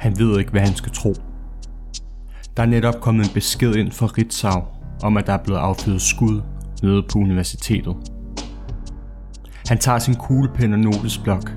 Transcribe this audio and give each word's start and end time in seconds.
Han 0.00 0.18
ved 0.18 0.38
ikke, 0.38 0.50
hvad 0.50 0.60
han 0.60 0.74
skal 0.74 0.92
tro. 0.92 1.14
Der 2.56 2.62
er 2.62 2.66
netop 2.66 3.00
kommet 3.00 3.26
en 3.26 3.34
besked 3.34 3.74
ind 3.74 3.92
fra 3.92 4.06
Ritzau 4.06 4.62
om, 5.02 5.16
at 5.16 5.26
der 5.26 5.32
er 5.32 5.42
blevet 5.44 5.58
affyret 5.60 6.02
skud 6.02 6.42
nede 6.82 7.02
på 7.12 7.18
universitetet. 7.18 7.96
Han 9.68 9.78
tager 9.78 9.98
sin 9.98 10.14
kuglepen 10.14 10.72
og 10.72 10.78
notesblok, 10.78 11.52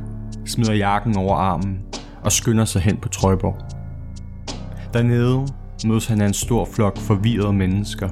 smider 0.46 0.74
jakken 0.74 1.18
over 1.18 1.36
armen 1.36 1.80
og 2.24 2.32
skynder 2.32 2.66
sig 2.66 2.82
hen 2.82 2.98
på 2.98 3.10
Trøjborg. 3.10 3.58
Dernede 4.94 5.48
mødes 5.86 6.08
han 6.08 6.22
af 6.22 6.28
en 6.28 6.34
stor 6.34 6.66
flok 6.66 6.98
forvirrede 6.98 7.54
mennesker, 7.54 8.10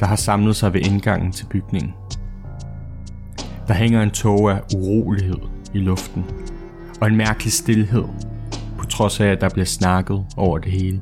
der 0.00 0.06
har 0.06 0.16
samlet 0.16 0.56
sig 0.56 0.74
ved 0.74 0.80
indgangen 0.80 1.32
til 1.32 1.46
bygningen. 1.46 1.94
Der 3.68 3.74
hænger 3.74 4.02
en 4.02 4.10
tog 4.10 4.50
af 4.50 4.60
urolighed 4.76 5.38
i 5.74 5.78
luften, 5.78 6.24
og 7.00 7.08
en 7.08 7.16
mærkelig 7.16 7.52
stillhed, 7.52 8.04
trods 8.96 9.20
af 9.20 9.26
at 9.26 9.40
der 9.40 9.48
bliver 9.48 9.66
snakket 9.66 10.24
over 10.36 10.58
det 10.58 10.72
hele. 10.72 11.00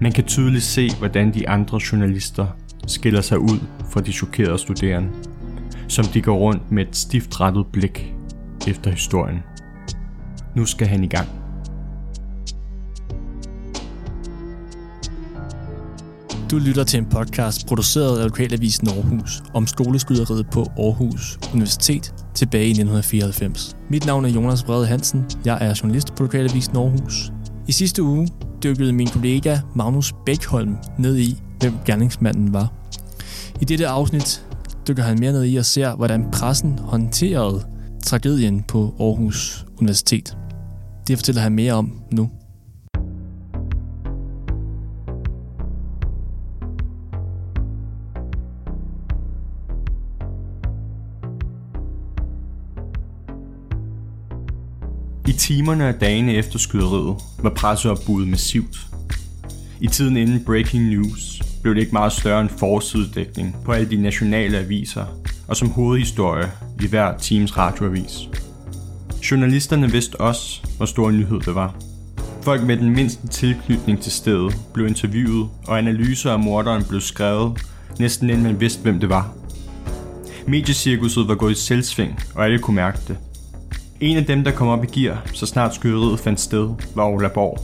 Man 0.00 0.12
kan 0.12 0.24
tydeligt 0.24 0.64
se, 0.64 0.90
hvordan 0.98 1.34
de 1.34 1.48
andre 1.48 1.80
journalister 1.92 2.46
skiller 2.86 3.20
sig 3.20 3.38
ud 3.38 3.58
fra 3.90 4.00
de 4.00 4.12
chokerede 4.12 4.58
studerende, 4.58 5.08
som 5.88 6.04
de 6.04 6.22
går 6.22 6.36
rundt 6.36 6.70
med 6.70 6.86
et 6.86 6.96
stift 6.96 7.40
rettet 7.40 7.66
blik 7.72 8.14
efter 8.68 8.90
historien. 8.90 9.38
Nu 10.56 10.66
skal 10.66 10.86
han 10.86 11.04
i 11.04 11.06
gang. 11.06 11.28
Du 16.50 16.58
lytter 16.58 16.84
til 16.84 16.98
en 16.98 17.06
podcast 17.06 17.66
produceret 17.66 18.18
af 18.18 18.24
Lokalavisen 18.24 18.88
Aarhus 18.88 19.42
om 19.54 19.66
skoleskyderiet 19.66 20.46
på 20.50 20.60
Aarhus 20.78 21.38
Universitet 21.52 22.14
tilbage 22.40 22.66
i 22.66 22.70
1994. 22.70 23.76
Mit 23.90 24.06
navn 24.06 24.24
er 24.24 24.28
Jonas 24.28 24.62
Brede 24.62 24.86
Hansen. 24.86 25.24
Jeg 25.44 25.58
er 25.60 25.74
journalist 25.82 26.14
på 26.14 26.22
Lokalavis 26.22 26.72
Norhus. 26.72 27.32
I 27.68 27.72
sidste 27.72 28.02
uge 28.02 28.28
dykkede 28.62 28.92
min 28.92 29.06
kollega 29.06 29.58
Magnus 29.74 30.14
Bækholm 30.26 30.76
ned 30.98 31.18
i, 31.18 31.42
hvem 31.58 31.72
gerningsmanden 31.86 32.52
var. 32.52 32.72
I 33.60 33.64
dette 33.64 33.88
afsnit 33.88 34.46
dykker 34.88 35.02
han 35.02 35.20
mere 35.20 35.32
ned 35.32 35.44
i 35.44 35.56
og 35.56 35.64
ser, 35.64 35.94
hvordan 35.96 36.30
pressen 36.32 36.78
håndterede 36.78 37.66
tragedien 38.02 38.62
på 38.62 38.94
Aarhus 39.00 39.66
Universitet. 39.78 40.36
Det 41.08 41.18
fortæller 41.18 41.42
han 41.42 41.52
mere 41.52 41.72
om 41.72 42.02
nu. 42.12 42.30
I 55.30 55.32
timerne 55.32 55.88
og 55.88 56.00
dagene 56.00 56.34
efter 56.34 56.58
skyderiet 56.58 57.16
var 57.38 57.50
presseopbuddet 57.50 58.28
massivt. 58.28 58.86
I 59.80 59.86
tiden 59.86 60.16
inden 60.16 60.44
breaking 60.44 60.88
news 60.88 61.42
blev 61.62 61.74
det 61.74 61.80
ikke 61.80 61.92
meget 61.92 62.12
større 62.12 62.40
end 62.40 62.48
forsidedækning 62.58 63.56
på 63.64 63.72
alle 63.72 63.90
de 63.90 64.02
nationale 64.02 64.58
aviser 64.58 65.04
og 65.48 65.56
som 65.56 65.70
hovedhistorie 65.70 66.50
i 66.82 66.86
hver 66.86 67.18
teams 67.18 67.56
radioavis. 67.56 68.28
Journalisterne 69.30 69.92
vidste 69.92 70.20
også, 70.20 70.62
hvor 70.76 70.86
stor 70.86 71.10
nyhed 71.10 71.40
det 71.40 71.54
var. 71.54 71.74
Folk 72.42 72.62
med 72.62 72.76
den 72.76 72.90
mindste 72.90 73.28
tilknytning 73.28 74.00
til 74.00 74.12
stedet 74.12 74.56
blev 74.74 74.86
interviewet, 74.86 75.48
og 75.66 75.78
analyser 75.78 76.32
af 76.32 76.38
morderen 76.38 76.84
blev 76.88 77.00
skrevet, 77.00 77.60
næsten 77.98 78.30
inden 78.30 78.44
man 78.44 78.60
vidste, 78.60 78.82
hvem 78.82 79.00
det 79.00 79.08
var. 79.08 79.34
Mediecirkuset 80.46 81.28
var 81.28 81.34
gået 81.34 81.52
i 81.52 81.60
selvsving, 81.60 82.20
og 82.34 82.44
alle 82.44 82.58
kunne 82.58 82.76
mærke 82.76 82.98
det. 83.08 83.16
En 84.00 84.16
af 84.16 84.26
dem, 84.26 84.44
der 84.44 84.52
kom 84.52 84.68
op 84.68 84.84
i 84.84 84.86
gear, 84.86 85.22
så 85.34 85.46
snart 85.46 85.74
skyderiet 85.74 86.20
fandt 86.20 86.40
sted, 86.40 86.70
var 86.94 87.08
Ola 87.08 87.28
Borg. 87.28 87.58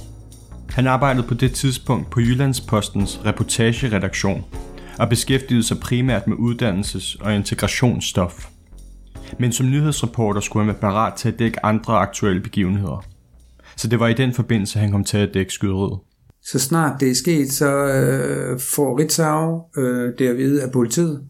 Han 0.68 0.86
arbejdede 0.86 1.26
på 1.26 1.34
det 1.34 1.52
tidspunkt 1.52 2.10
på 2.10 2.20
Jyllandspostens 2.20 3.20
reportageredaktion 3.24 4.44
og 4.98 5.08
beskæftigede 5.08 5.62
sig 5.62 5.78
primært 5.80 6.26
med 6.26 6.36
uddannelses- 6.36 7.24
og 7.24 7.34
integrationsstof. 7.34 8.46
Men 9.38 9.52
som 9.52 9.66
nyhedsreporter 9.66 10.40
skulle 10.40 10.64
han 10.64 10.72
være 10.72 10.80
parat 10.80 11.14
til 11.14 11.28
at 11.28 11.38
dække 11.38 11.66
andre 11.66 11.94
aktuelle 11.98 12.40
begivenheder. 12.40 13.04
Så 13.76 13.88
det 13.88 14.00
var 14.00 14.08
i 14.08 14.14
den 14.14 14.32
forbindelse, 14.32 14.78
han 14.78 14.90
kom 14.90 15.04
til 15.04 15.18
at 15.18 15.34
dække 15.34 15.52
skyderiet. 15.52 15.98
Så 16.42 16.58
snart 16.58 17.00
det 17.00 17.10
er 17.10 17.14
sket, 17.14 17.52
så 17.52 17.70
øh, 17.70 18.60
får 18.60 18.98
Ritzau 18.98 19.62
øh, 19.76 20.12
det 20.18 20.28
at 20.28 20.36
vide 20.36 20.62
af 20.62 20.72
politiet, 20.72 21.22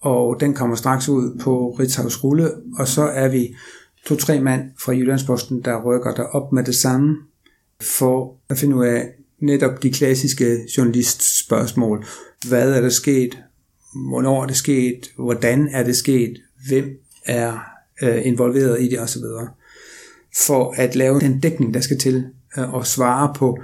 og 0.00 0.36
den 0.40 0.54
kommer 0.54 0.76
straks 0.76 1.08
ud 1.08 1.38
på 1.40 1.76
Ritzau's 1.80 2.24
rulle, 2.24 2.50
og 2.78 2.88
så 2.88 3.02
er 3.02 3.28
vi 3.28 3.54
to-tre 4.06 4.40
mand 4.40 4.70
fra 4.78 4.92
Jyllandsposten, 4.92 5.62
der 5.62 5.82
rykker 5.82 6.14
der 6.14 6.22
op 6.22 6.52
med 6.52 6.64
det 6.64 6.74
samme, 6.74 7.16
for 7.80 8.36
at 8.48 8.58
finde 8.58 8.76
ud 8.76 8.84
af 8.84 9.08
netop 9.40 9.82
de 9.82 9.92
klassiske 9.92 10.58
journalistspørgsmål. 10.76 12.04
Hvad 12.48 12.72
er 12.72 12.80
der 12.80 12.88
sket? 12.88 13.38
Hvornår 14.08 14.42
er 14.42 14.46
det 14.46 14.56
sket? 14.56 15.10
Hvordan 15.18 15.68
er 15.72 15.82
det 15.82 15.96
sket? 15.96 16.36
Hvem 16.68 16.84
er 17.26 17.58
øh, 18.02 18.26
involveret 18.26 18.82
i 18.82 18.88
det 18.88 19.00
osv. 19.00 19.22
For 20.36 20.74
at 20.76 20.96
lave 20.96 21.20
den 21.20 21.40
dækning, 21.40 21.74
der 21.74 21.80
skal 21.80 21.98
til 21.98 22.24
øh, 22.58 22.74
og 22.74 22.86
svare 22.86 23.34
på 23.34 23.58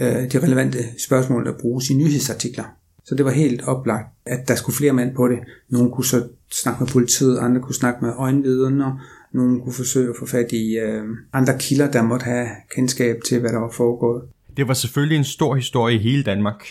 øh, 0.00 0.32
de 0.32 0.42
relevante 0.42 0.78
spørgsmål, 0.98 1.44
der 1.44 1.58
bruges 1.60 1.90
i 1.90 1.94
nyhedsartikler. 1.94 2.64
Så 3.04 3.14
det 3.14 3.24
var 3.24 3.30
helt 3.30 3.62
oplagt, 3.62 4.06
at 4.26 4.48
der 4.48 4.54
skulle 4.54 4.76
flere 4.76 4.92
mand 4.92 5.14
på 5.14 5.28
det. 5.28 5.38
Nogle 5.68 5.90
kunne 5.90 6.04
så 6.04 6.28
snakke 6.52 6.84
med 6.84 6.92
politiet, 6.92 7.38
andre 7.38 7.60
kunne 7.60 7.74
snakke 7.74 8.04
med 8.04 8.12
øjenvidner, 8.16 9.00
nogle 9.32 9.60
kunne 9.62 9.72
forsøge 9.72 10.10
at 10.10 10.16
få 10.18 10.26
fat 10.26 10.52
i 10.52 10.78
øh, 10.78 11.04
andre 11.32 11.58
kilder, 11.58 11.90
der 11.90 12.02
måtte 12.02 12.24
have 12.24 12.48
kendskab 12.74 13.16
til, 13.28 13.40
hvad 13.40 13.50
der 13.50 13.58
var 13.58 13.70
foregået. 13.70 14.22
Det 14.56 14.68
var 14.68 14.74
selvfølgelig 14.74 15.18
en 15.18 15.24
stor 15.24 15.54
historie 15.54 15.94
i 15.94 15.98
hele 15.98 16.22
Danmark. 16.22 16.64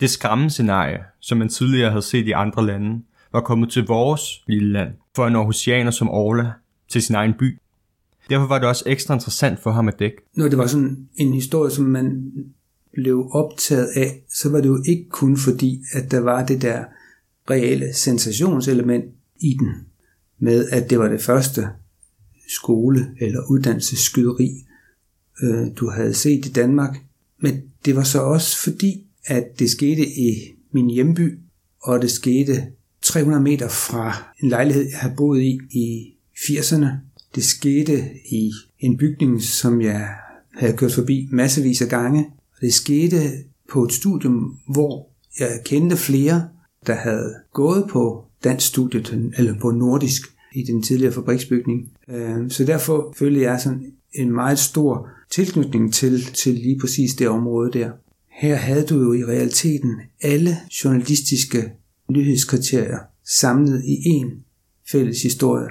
Det 0.00 0.10
skræmmescenarie, 0.10 0.98
som 1.20 1.38
man 1.38 1.48
tidligere 1.48 1.90
havde 1.90 2.02
set 2.02 2.26
i 2.26 2.32
andre 2.32 2.66
lande, 2.66 3.02
var 3.32 3.40
kommet 3.40 3.70
til 3.70 3.86
vores 3.86 4.22
lille 4.46 4.72
land, 4.72 4.90
for 5.16 5.26
en 5.26 5.36
Aarhusianer 5.36 5.90
som 5.90 6.10
Orla, 6.10 6.52
til 6.88 7.02
sin 7.02 7.14
egen 7.14 7.34
by. 7.38 7.58
Derfor 8.30 8.46
var 8.46 8.58
det 8.58 8.68
også 8.68 8.84
ekstra 8.86 9.14
interessant 9.14 9.62
for 9.62 9.70
ham 9.70 9.88
at 9.88 9.98
dække. 9.98 10.16
Når 10.34 10.48
det 10.48 10.58
var 10.58 10.66
sådan 10.66 11.08
en 11.16 11.34
historie, 11.34 11.70
som 11.70 11.84
man 11.84 12.32
blev 12.92 13.28
optaget 13.32 13.88
af, 13.96 14.22
så 14.30 14.50
var 14.50 14.60
det 14.60 14.68
jo 14.68 14.82
ikke 14.88 15.08
kun 15.08 15.36
fordi, 15.36 15.82
at 15.92 16.10
der 16.10 16.20
var 16.20 16.46
det 16.46 16.62
der 16.62 16.84
reelle 17.50 17.94
sensationselement 17.94 19.04
i 19.40 19.56
den, 19.60 19.86
med 20.38 20.68
at 20.68 20.90
det 20.90 20.98
var 20.98 21.08
det 21.08 21.22
første 21.22 21.68
skole- 22.48 23.10
eller 23.20 23.40
uddannelsesskyderi, 23.50 24.64
øh, 25.42 25.66
du 25.76 25.90
havde 25.90 26.14
set 26.14 26.46
i 26.46 26.52
Danmark. 26.52 26.96
Men 27.38 27.62
det 27.84 27.96
var 27.96 28.02
så 28.02 28.20
også 28.20 28.62
fordi, 28.62 29.06
at 29.26 29.58
det 29.58 29.70
skete 29.70 30.08
i 30.08 30.54
min 30.72 30.90
hjemby, 30.90 31.38
og 31.82 32.02
det 32.02 32.10
skete 32.10 32.66
300 33.02 33.42
meter 33.42 33.68
fra 33.68 34.32
en 34.42 34.48
lejlighed, 34.48 34.82
jeg 34.90 34.98
havde 34.98 35.14
boet 35.16 35.42
i 35.42 35.60
i 35.70 36.14
80'erne. 36.36 36.86
Det 37.34 37.44
skete 37.44 38.10
i 38.30 38.52
en 38.78 38.96
bygning, 38.96 39.42
som 39.42 39.80
jeg 39.80 40.08
havde 40.54 40.76
kørt 40.76 40.92
forbi 40.92 41.28
massevis 41.32 41.82
af 41.82 41.88
gange. 41.88 42.26
Og 42.54 42.60
det 42.60 42.74
skete 42.74 43.32
på 43.72 43.84
et 43.84 43.92
studium, 43.92 44.58
hvor 44.68 45.08
jeg 45.38 45.60
kendte 45.64 45.96
flere, 45.96 46.48
der 46.86 46.94
havde 46.94 47.34
gået 47.52 47.86
på 47.90 48.24
dansk 48.44 48.66
studiet, 48.66 49.32
eller 49.38 49.58
på 49.60 49.70
nordisk, 49.70 50.35
i 50.56 50.62
den 50.62 50.82
tidligere 50.82 51.12
fabriksbygning. 51.12 51.90
Øh, 52.08 52.50
så 52.50 52.64
derfor 52.64 53.14
følte 53.18 53.40
jeg 53.40 53.60
sådan 53.60 53.92
en 54.12 54.32
meget 54.32 54.58
stor 54.58 55.08
tilknytning 55.30 55.94
til, 55.94 56.24
til 56.24 56.54
lige 56.54 56.78
præcis 56.80 57.14
det 57.14 57.28
område 57.28 57.72
der. 57.72 57.90
Her 58.30 58.54
havde 58.54 58.86
du 58.86 59.02
jo 59.02 59.12
i 59.12 59.24
realiteten 59.24 60.00
alle 60.22 60.56
journalistiske 60.84 61.72
nyhedskriterier 62.10 62.98
samlet 63.24 63.84
i 63.84 64.08
en 64.08 64.30
fælles 64.88 65.22
historie. 65.22 65.68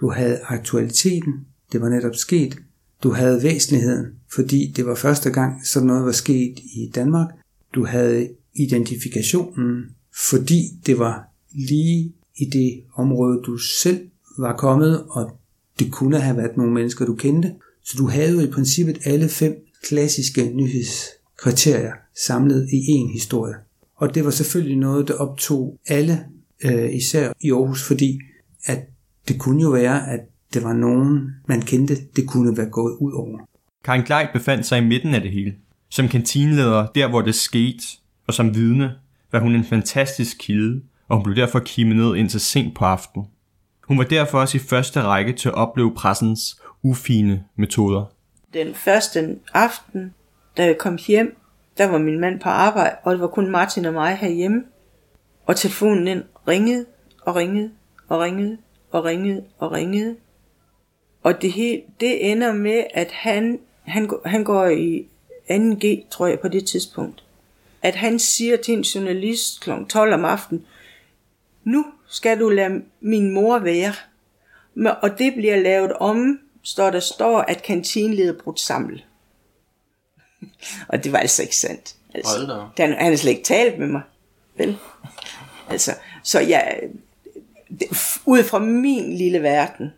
Du 0.00 0.10
havde 0.10 0.40
aktualiteten, 0.44 1.32
det 1.72 1.80
var 1.80 1.88
netop 1.88 2.14
sket. 2.14 2.58
Du 3.02 3.10
havde 3.10 3.42
væsentligheden, 3.42 4.06
fordi 4.34 4.72
det 4.76 4.86
var 4.86 4.94
første 4.94 5.30
gang, 5.30 5.66
sådan 5.66 5.86
noget 5.86 6.04
var 6.04 6.12
sket 6.12 6.58
i 6.58 6.90
Danmark. 6.94 7.28
Du 7.74 7.84
havde 7.84 8.28
identifikationen, 8.54 9.84
fordi 10.30 10.62
det 10.86 10.98
var 10.98 11.28
lige 11.52 12.12
i 12.36 12.44
det 12.44 12.82
område, 12.94 13.42
du 13.46 13.56
selv 13.56 14.08
var 14.40 14.56
kommet, 14.56 15.04
og 15.10 15.38
det 15.78 15.92
kunne 15.92 16.20
have 16.20 16.36
været 16.36 16.56
nogle 16.56 16.72
mennesker, 16.72 17.06
du 17.06 17.14
kendte. 17.14 17.54
Så 17.84 17.94
du 17.98 18.08
havde 18.08 18.32
jo 18.32 18.40
i 18.40 18.50
princippet 18.50 18.98
alle 19.04 19.28
fem 19.28 19.66
klassiske 19.88 20.50
nyhedskriterier 20.54 21.92
samlet 22.26 22.68
i 22.72 22.76
én 22.76 23.12
historie. 23.12 23.54
Og 23.96 24.14
det 24.14 24.24
var 24.24 24.30
selvfølgelig 24.30 24.76
noget, 24.76 25.08
der 25.08 25.14
optog 25.14 25.78
alle, 25.88 26.24
øh, 26.64 26.94
især 26.94 27.32
i 27.40 27.50
Aarhus, 27.50 27.82
fordi 27.82 28.20
at 28.64 28.78
det 29.28 29.38
kunne 29.38 29.62
jo 29.62 29.70
være, 29.70 30.10
at 30.10 30.20
det 30.54 30.64
var 30.64 30.72
nogen, 30.72 31.30
man 31.46 31.62
kendte, 31.62 31.96
det 32.16 32.26
kunne 32.26 32.56
være 32.56 32.70
gået 32.70 32.96
ud 33.00 33.12
over. 33.12 33.38
Karin 33.84 34.02
Gleit 34.02 34.28
befandt 34.32 34.66
sig 34.66 34.78
i 34.78 34.84
midten 34.84 35.14
af 35.14 35.20
det 35.20 35.30
hele. 35.30 35.54
Som 35.88 36.08
kantineleder, 36.08 36.86
der 36.94 37.08
hvor 37.08 37.22
det 37.22 37.34
skete, 37.34 37.82
og 38.26 38.34
som 38.34 38.54
vidne, 38.54 38.92
var 39.32 39.40
hun 39.40 39.54
en 39.54 39.64
fantastisk 39.64 40.36
kilde, 40.40 40.80
og 41.08 41.16
hun 41.16 41.24
blev 41.24 41.36
derfor 41.36 41.58
kimet 41.58 41.96
ned 41.96 42.16
indtil 42.16 42.40
sent 42.40 42.74
på 42.74 42.84
aftenen. 42.84 43.26
Hun 43.90 43.98
var 43.98 44.04
derfor 44.04 44.40
også 44.40 44.56
i 44.56 44.60
første 44.60 45.02
række 45.02 45.32
til 45.32 45.48
at 45.48 45.54
opleve 45.54 45.94
pressens 45.94 46.60
ufine 46.82 47.44
metoder. 47.56 48.04
Den 48.54 48.74
første 48.74 49.38
aften, 49.54 50.14
da 50.56 50.64
jeg 50.64 50.78
kom 50.78 50.98
hjem, 51.06 51.36
der 51.78 51.86
var 51.86 51.98
min 51.98 52.20
mand 52.20 52.40
på 52.40 52.48
arbejde, 52.48 52.96
og 53.04 53.12
det 53.12 53.20
var 53.20 53.26
kun 53.26 53.50
Martin 53.50 53.84
og 53.84 53.92
mig 53.92 54.16
herhjemme. 54.16 54.64
Og 55.46 55.56
telefonen 55.56 56.08
ind 56.08 56.22
ringede 56.48 56.86
og 57.26 57.36
ringede 57.36 57.70
og 58.08 58.20
ringede 58.20 58.58
og 58.90 59.04
ringede 59.04 59.44
og 59.58 59.72
ringede. 59.72 60.16
Og 61.22 61.42
det, 61.42 61.52
hele, 61.52 61.82
det 62.00 62.30
ender 62.30 62.52
med, 62.52 62.84
at 62.94 63.10
han, 63.12 63.58
han, 63.82 64.10
han 64.26 64.44
går 64.44 64.66
i 64.66 65.06
2G, 65.50 66.08
tror 66.10 66.26
jeg, 66.26 66.40
på 66.40 66.48
det 66.48 66.66
tidspunkt. 66.66 67.24
At 67.82 67.94
han 67.94 68.18
siger 68.18 68.56
til 68.56 68.74
en 68.74 68.82
journalist 68.82 69.60
kl. 69.60 69.70
12 69.88 70.14
om 70.14 70.24
aftenen, 70.24 70.66
nu 71.64 71.84
skal 72.10 72.40
du 72.40 72.48
lade 72.48 72.82
min 73.00 73.30
mor 73.30 73.58
være. 73.58 73.94
Og 75.02 75.18
det 75.18 75.34
bliver 75.34 75.56
lavet 75.56 75.92
om, 75.92 76.40
står 76.62 76.90
der 76.90 77.00
står, 77.00 77.38
at 77.38 77.62
kantinleder 77.62 78.32
brudt 78.44 78.60
sammen. 78.60 79.00
og 80.88 81.04
det 81.04 81.12
var 81.12 81.18
altså 81.18 81.42
ikke 81.42 81.56
sandt. 81.56 81.94
Altså, 82.14 82.66
han, 82.76 82.92
han 82.92 83.10
har 83.10 83.16
slet 83.16 83.30
ikke 83.30 83.44
talt 83.44 83.78
med 83.78 83.86
mig. 83.86 84.02
Vel? 84.56 84.78
Altså, 85.68 85.94
så 86.24 86.40
jeg, 86.40 86.80
det, 87.80 87.88
ud 88.26 88.44
fra 88.44 88.58
min 88.58 89.16
lille 89.16 89.42
verden, 89.42 89.90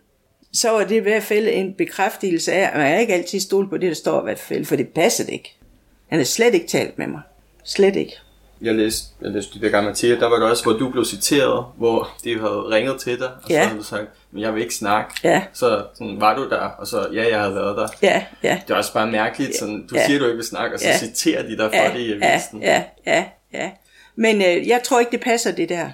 så 0.53 0.70
var 0.70 0.85
det 0.85 0.94
i 0.94 0.99
hvert 0.99 1.23
fald 1.23 1.49
en 1.49 1.75
bekræftelse 1.75 2.53
af, 2.53 2.70
at 2.70 2.76
man 2.76 3.00
ikke 3.00 3.14
altid 3.14 3.41
stole 3.41 3.69
på 3.69 3.79
det, 3.79 3.88
der 3.88 3.94
står 3.94 4.20
i 4.20 4.25
hvert 4.25 4.38
fald, 4.38 4.64
for 4.64 4.76
det 4.76 4.88
passede 4.88 5.32
ikke. 5.32 5.56
Han 6.09 6.19
har 6.19 6.25
slet 6.25 6.55
ikke 6.55 6.67
talt 6.67 6.99
med 6.99 7.06
mig. 7.06 7.20
Slet 7.64 7.97
ikke. 7.97 8.17
Jeg 8.62 8.75
læste, 8.75 9.06
jeg 9.23 9.31
læste 9.31 9.59
de 9.59 9.64
der 9.64 9.70
gamle 9.70 9.91
artikler, 9.91 10.19
der 10.19 10.26
var 10.29 10.37
det 10.37 10.44
også, 10.50 10.62
hvor 10.62 10.73
du 10.73 10.88
blev 10.91 11.05
citeret, 11.05 11.64
hvor 11.76 12.09
de 12.25 12.38
havde 12.38 12.50
ringet 12.70 13.00
til 13.00 13.19
dig, 13.19 13.29
og 13.43 13.50
Ja. 13.50 13.62
så 13.62 13.67
havde 13.69 13.79
du 13.79 13.85
sagt, 13.85 14.06
men 14.31 14.43
jeg 14.43 14.55
vil 14.55 14.62
ikke 14.62 14.75
snakke. 14.75 15.14
Ja. 15.25 15.43
Så 15.53 15.85
sådan, 15.94 16.20
var 16.20 16.37
du 16.37 16.49
der, 16.49 16.56
og 16.61 16.87
så, 16.87 17.09
ja, 17.12 17.29
jeg 17.29 17.41
havde 17.41 17.55
været 17.55 17.76
der. 17.76 17.88
Ja, 18.03 18.25
ja. 18.43 18.61
Det 18.69 18.73
er 18.75 18.79
også 18.79 18.93
bare 18.93 19.06
mærkeligt, 19.06 19.56
sådan, 19.56 19.87
du 19.87 19.94
Ja. 19.97 20.06
siger, 20.06 20.19
du 20.19 20.25
ikke 20.25 20.37
vil 20.37 20.44
snakke, 20.47 20.76
og 20.76 20.81
så 20.81 20.87
Ja. 20.88 20.99
citerer 20.99 21.43
de 21.43 21.56
dig 21.56 21.70
for 21.70 21.76
ja, 21.76 21.93
det 21.93 22.00
i 22.00 22.19
ja, 22.19 22.26
avisen. 22.32 22.62
ja, 22.62 22.85
ja, 23.06 23.25
ja. 23.53 23.70
Men 24.17 24.37
øh, 24.43 24.69
jeg 24.69 24.81
tror 24.85 25.00
ikke, 25.00 25.12
det 25.12 25.20
passer, 25.20 25.53
det 25.53 25.69
der. 25.69 25.91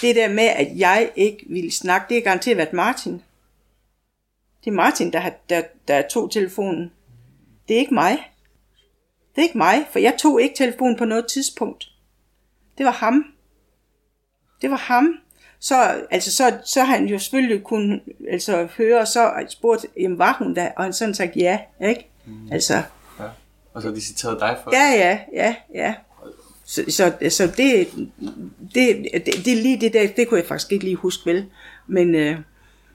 Det 0.00 0.16
der 0.16 0.28
med, 0.28 0.44
at 0.56 0.68
jeg 0.76 1.10
ikke 1.16 1.44
ville 1.50 1.72
snakke, 1.72 2.06
det 2.08 2.16
er 2.18 2.22
garanteret 2.22 2.56
været 2.56 2.72
Martin. 2.72 3.22
Det 4.64 4.70
er 4.70 4.74
Martin, 4.74 5.12
der, 5.12 5.18
har, 5.18 5.32
der, 5.50 5.62
der 5.88 6.02
tog 6.10 6.30
telefonen. 6.30 6.92
Det 7.68 7.74
er 7.76 7.78
ikke 7.80 7.94
mig. 7.94 8.18
Det 9.38 9.44
er 9.44 9.48
ikke 9.48 9.58
mig, 9.58 9.86
for 9.90 9.98
jeg 9.98 10.14
tog 10.18 10.42
ikke 10.42 10.54
telefonen 10.56 10.96
på 10.96 11.04
noget 11.04 11.26
tidspunkt. 11.26 11.88
Det 12.78 12.86
var 12.86 12.92
ham. 12.92 13.24
Det 14.62 14.70
var 14.70 14.76
ham. 14.76 15.14
Så, 15.58 16.04
altså, 16.10 16.32
så, 16.32 16.58
så 16.64 16.84
han 16.84 17.06
jo 17.06 17.18
selvfølgelig 17.18 17.64
kunne 17.64 18.00
altså, 18.30 18.68
høre, 18.76 19.00
og 19.00 19.08
så 19.08 19.32
spurgt, 19.48 19.86
jamen, 20.00 20.18
var 20.18 20.36
hun 20.38 20.54
der? 20.54 20.70
Og 20.76 20.84
han 20.84 20.92
sådan 20.92 21.14
sagt 21.14 21.36
ja, 21.36 21.58
ikke? 21.80 22.10
Mm. 22.26 22.52
Altså, 22.52 22.82
Og 23.74 23.82
så 23.82 23.88
har 23.88 23.94
de 23.94 24.00
citeret 24.00 24.40
dig 24.40 24.56
for 24.64 24.76
Ja, 24.76 24.90
ja, 24.90 25.18
ja, 25.32 25.54
ja. 25.74 25.94
Så, 26.64 26.84
så, 26.88 27.12
så 27.30 27.46
det, 27.46 27.88
det, 28.74 29.06
det, 29.26 29.44
det, 29.44 29.56
lige 29.56 29.80
det 29.80 29.92
der, 29.92 30.08
det 30.16 30.28
kunne 30.28 30.40
jeg 30.40 30.48
faktisk 30.48 30.72
ikke 30.72 30.84
lige 30.84 30.96
huske 30.96 31.30
vel. 31.30 31.46
Men 31.86 32.14
øh, 32.14 32.36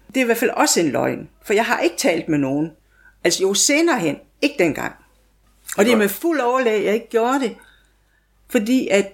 det 0.07 0.18
er 0.18 0.22
i 0.22 0.25
hvert 0.25 0.38
fald 0.38 0.51
også 0.51 0.80
en 0.80 0.89
løgn. 0.89 1.30
For 1.42 1.54
jeg 1.54 1.66
har 1.66 1.80
ikke 1.80 1.98
talt 1.98 2.30
med 2.30 2.38
nogen. 2.38 2.72
Altså 3.24 3.44
jo 3.44 3.54
senere 3.54 4.00
hen, 4.00 4.18
ikke 4.42 4.56
dengang. 4.60 4.96
Og 5.77 5.86
det 5.86 5.94
er 5.94 5.98
med 5.98 6.10
fuld 6.10 6.39
overlæg, 6.39 6.86
jeg 6.86 6.94
ikke 6.94 7.10
gjorde 7.10 7.39
det. 7.39 7.56
Fordi 8.50 8.88
at 8.88 9.13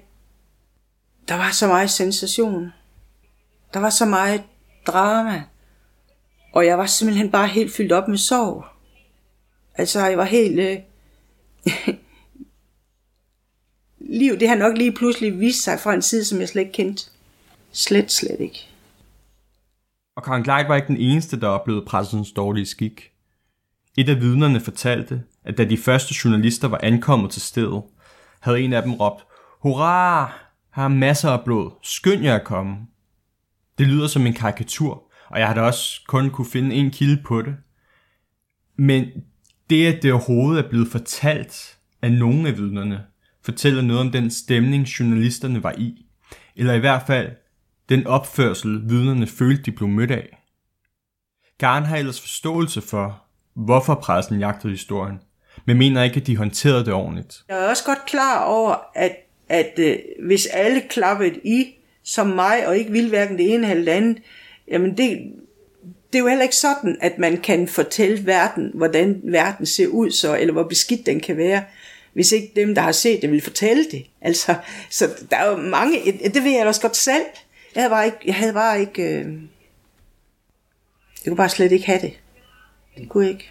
der 1.27 1.35
var 1.35 1.51
så 1.51 1.67
meget 1.67 1.89
sensation. 1.89 2.73
Der 3.73 3.79
var 3.79 3.89
så 3.89 4.05
meget 4.05 4.43
drama. 4.87 5.43
Og 6.53 6.65
jeg 6.65 6.77
var 6.77 6.85
simpelthen 6.85 7.31
bare 7.31 7.47
helt 7.47 7.73
fyldt 7.73 7.91
op 7.91 8.07
med 8.07 8.17
sorg. 8.17 8.65
Altså 9.75 10.05
jeg 10.05 10.17
var 10.17 10.25
helt... 10.25 10.59
Øh, 10.59 10.79
liv, 14.19 14.39
det 14.39 14.49
har 14.49 14.55
nok 14.55 14.77
lige 14.77 14.91
pludselig 14.91 15.39
vist 15.39 15.63
sig 15.63 15.79
fra 15.79 15.93
en 15.93 16.01
side, 16.01 16.25
som 16.25 16.39
jeg 16.39 16.49
slet 16.49 16.61
ikke 16.61 16.73
kendte. 16.73 17.03
Slet, 17.71 18.11
slet 18.11 18.39
ikke. 18.39 18.67
Og 20.15 20.23
Karen 20.23 20.43
Gleit 20.43 20.67
var 20.67 20.75
ikke 20.75 20.87
den 20.87 20.97
eneste, 20.97 21.39
der 21.39 21.47
oplevede 21.47 21.85
pressens 21.85 22.31
dårlige 22.31 22.65
skik. 22.65 23.11
Et 23.99 24.09
af 24.09 24.21
vidnerne 24.21 24.59
fortalte, 24.59 25.23
at 25.43 25.57
da 25.57 25.65
de 25.65 25.77
første 25.77 26.15
journalister 26.23 26.67
var 26.67 26.79
ankommet 26.83 27.31
til 27.31 27.41
stedet, 27.41 27.83
havde 28.39 28.61
en 28.61 28.73
af 28.73 28.83
dem 28.83 28.93
råbt, 28.93 29.23
Hurra! 29.61 30.25
Her 30.75 30.83
er 30.83 30.87
masser 30.87 31.29
af 31.29 31.43
blod. 31.43 31.71
Skynd 31.83 32.23
jer 32.23 32.35
at 32.35 32.43
komme. 32.43 32.77
Det 33.77 33.87
lyder 33.87 34.07
som 34.07 34.25
en 34.25 34.33
karikatur, 34.33 35.03
og 35.29 35.39
jeg 35.39 35.47
har 35.47 35.53
da 35.53 35.61
også 35.61 36.01
kun 36.07 36.29
kunne 36.29 36.49
finde 36.51 36.75
en 36.75 36.91
kilde 36.91 37.21
på 37.25 37.41
det. 37.41 37.55
Men 38.77 39.05
det, 39.69 39.93
at 39.93 40.03
det 40.03 40.13
overhovedet 40.13 40.65
er 40.65 40.69
blevet 40.69 40.87
fortalt 40.87 41.77
af 42.01 42.11
nogle 42.11 42.49
af 42.49 42.57
vidnerne, 42.57 43.05
fortæller 43.45 43.81
noget 43.81 44.01
om 44.01 44.11
den 44.11 44.31
stemning, 44.31 44.83
journalisterne 44.83 45.63
var 45.63 45.73
i. 45.77 46.05
Eller 46.55 46.73
i 46.73 46.79
hvert 46.79 47.03
fald 47.07 47.31
den 47.89 48.07
opførsel, 48.07 48.89
vidnerne 48.89 49.27
følte, 49.27 49.63
de 49.63 49.71
blev 49.71 49.89
mødt 49.89 50.11
af. 50.11 50.37
Garn 51.57 51.83
har 51.83 51.97
ellers 51.97 52.21
forståelse 52.21 52.81
for, 52.81 53.28
hvorfor 53.65 53.95
pressen 53.95 54.39
jagtede 54.39 54.73
historien, 54.73 55.15
men 55.65 55.77
mener 55.77 56.03
ikke, 56.03 56.19
at 56.19 56.27
de 56.27 56.37
håndterede 56.37 56.85
det 56.85 56.93
ordentligt. 56.93 57.43
Jeg 57.49 57.57
er 57.65 57.69
også 57.69 57.83
godt 57.83 58.05
klar 58.05 58.43
over, 58.43 58.75
at, 58.95 59.15
at 59.49 59.73
øh, 59.77 59.97
hvis 60.25 60.45
alle 60.45 60.81
klappede 60.89 61.39
i 61.43 61.75
som 62.03 62.27
mig, 62.27 62.67
og 62.67 62.77
ikke 62.77 62.91
ville 62.91 63.09
hverken 63.09 63.37
det 63.37 63.53
ene 63.53 63.69
eller 63.69 63.85
det 63.85 63.91
andet, 63.91 64.17
jamen 64.71 64.97
det, 64.97 65.19
det 66.13 66.19
er 66.19 66.19
jo 66.19 66.27
heller 66.27 66.43
ikke 66.43 66.55
sådan, 66.55 66.97
at 67.01 67.17
man 67.17 67.37
kan 67.37 67.67
fortælle 67.67 68.25
verden, 68.25 68.71
hvordan 68.73 69.21
verden 69.23 69.65
ser 69.65 69.87
ud, 69.87 70.11
så, 70.11 70.37
eller 70.37 70.53
hvor 70.53 70.63
beskidt 70.63 71.05
den 71.05 71.19
kan 71.19 71.37
være, 71.37 71.63
hvis 72.13 72.31
ikke 72.31 72.51
dem, 72.55 72.75
der 72.75 72.81
har 72.81 72.91
set 72.91 73.21
det, 73.21 73.31
vil 73.31 73.41
fortælle 73.41 73.85
det. 73.91 74.05
Altså, 74.21 74.55
så 74.89 75.09
der 75.31 75.37
er 75.37 75.49
jo 75.49 75.57
mange, 75.57 76.11
det 76.33 76.43
ved 76.43 76.51
jeg 76.51 76.67
også 76.67 76.81
godt 76.81 76.95
selv. 76.95 77.23
Jeg 77.75 77.83
havde 77.83 77.89
bare 77.89 78.05
ikke, 78.05 78.17
jeg 78.25 78.35
havde 78.35 78.53
bare 78.53 78.79
ikke, 78.79 79.03
øh, 79.03 79.25
jeg 81.25 81.27
kunne 81.27 81.37
bare 81.37 81.49
slet 81.49 81.71
ikke 81.71 81.85
have 81.85 82.01
det. 82.01 82.13
Den 82.99 83.07
kunne 83.07 83.29
ikke. 83.29 83.49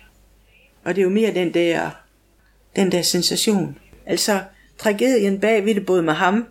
Og 0.84 0.94
det 0.94 1.00
er 1.00 1.04
jo 1.04 1.10
mere 1.10 1.34
den 1.34 1.54
der, 1.54 1.90
den 2.76 2.92
der 2.92 3.02
sensation. 3.02 3.78
Altså, 4.06 4.40
tragedien 4.78 5.40
bag 5.40 5.64
ved 5.64 5.74
det 5.74 5.86
både 5.86 6.02
med 6.02 6.14
ham, 6.14 6.46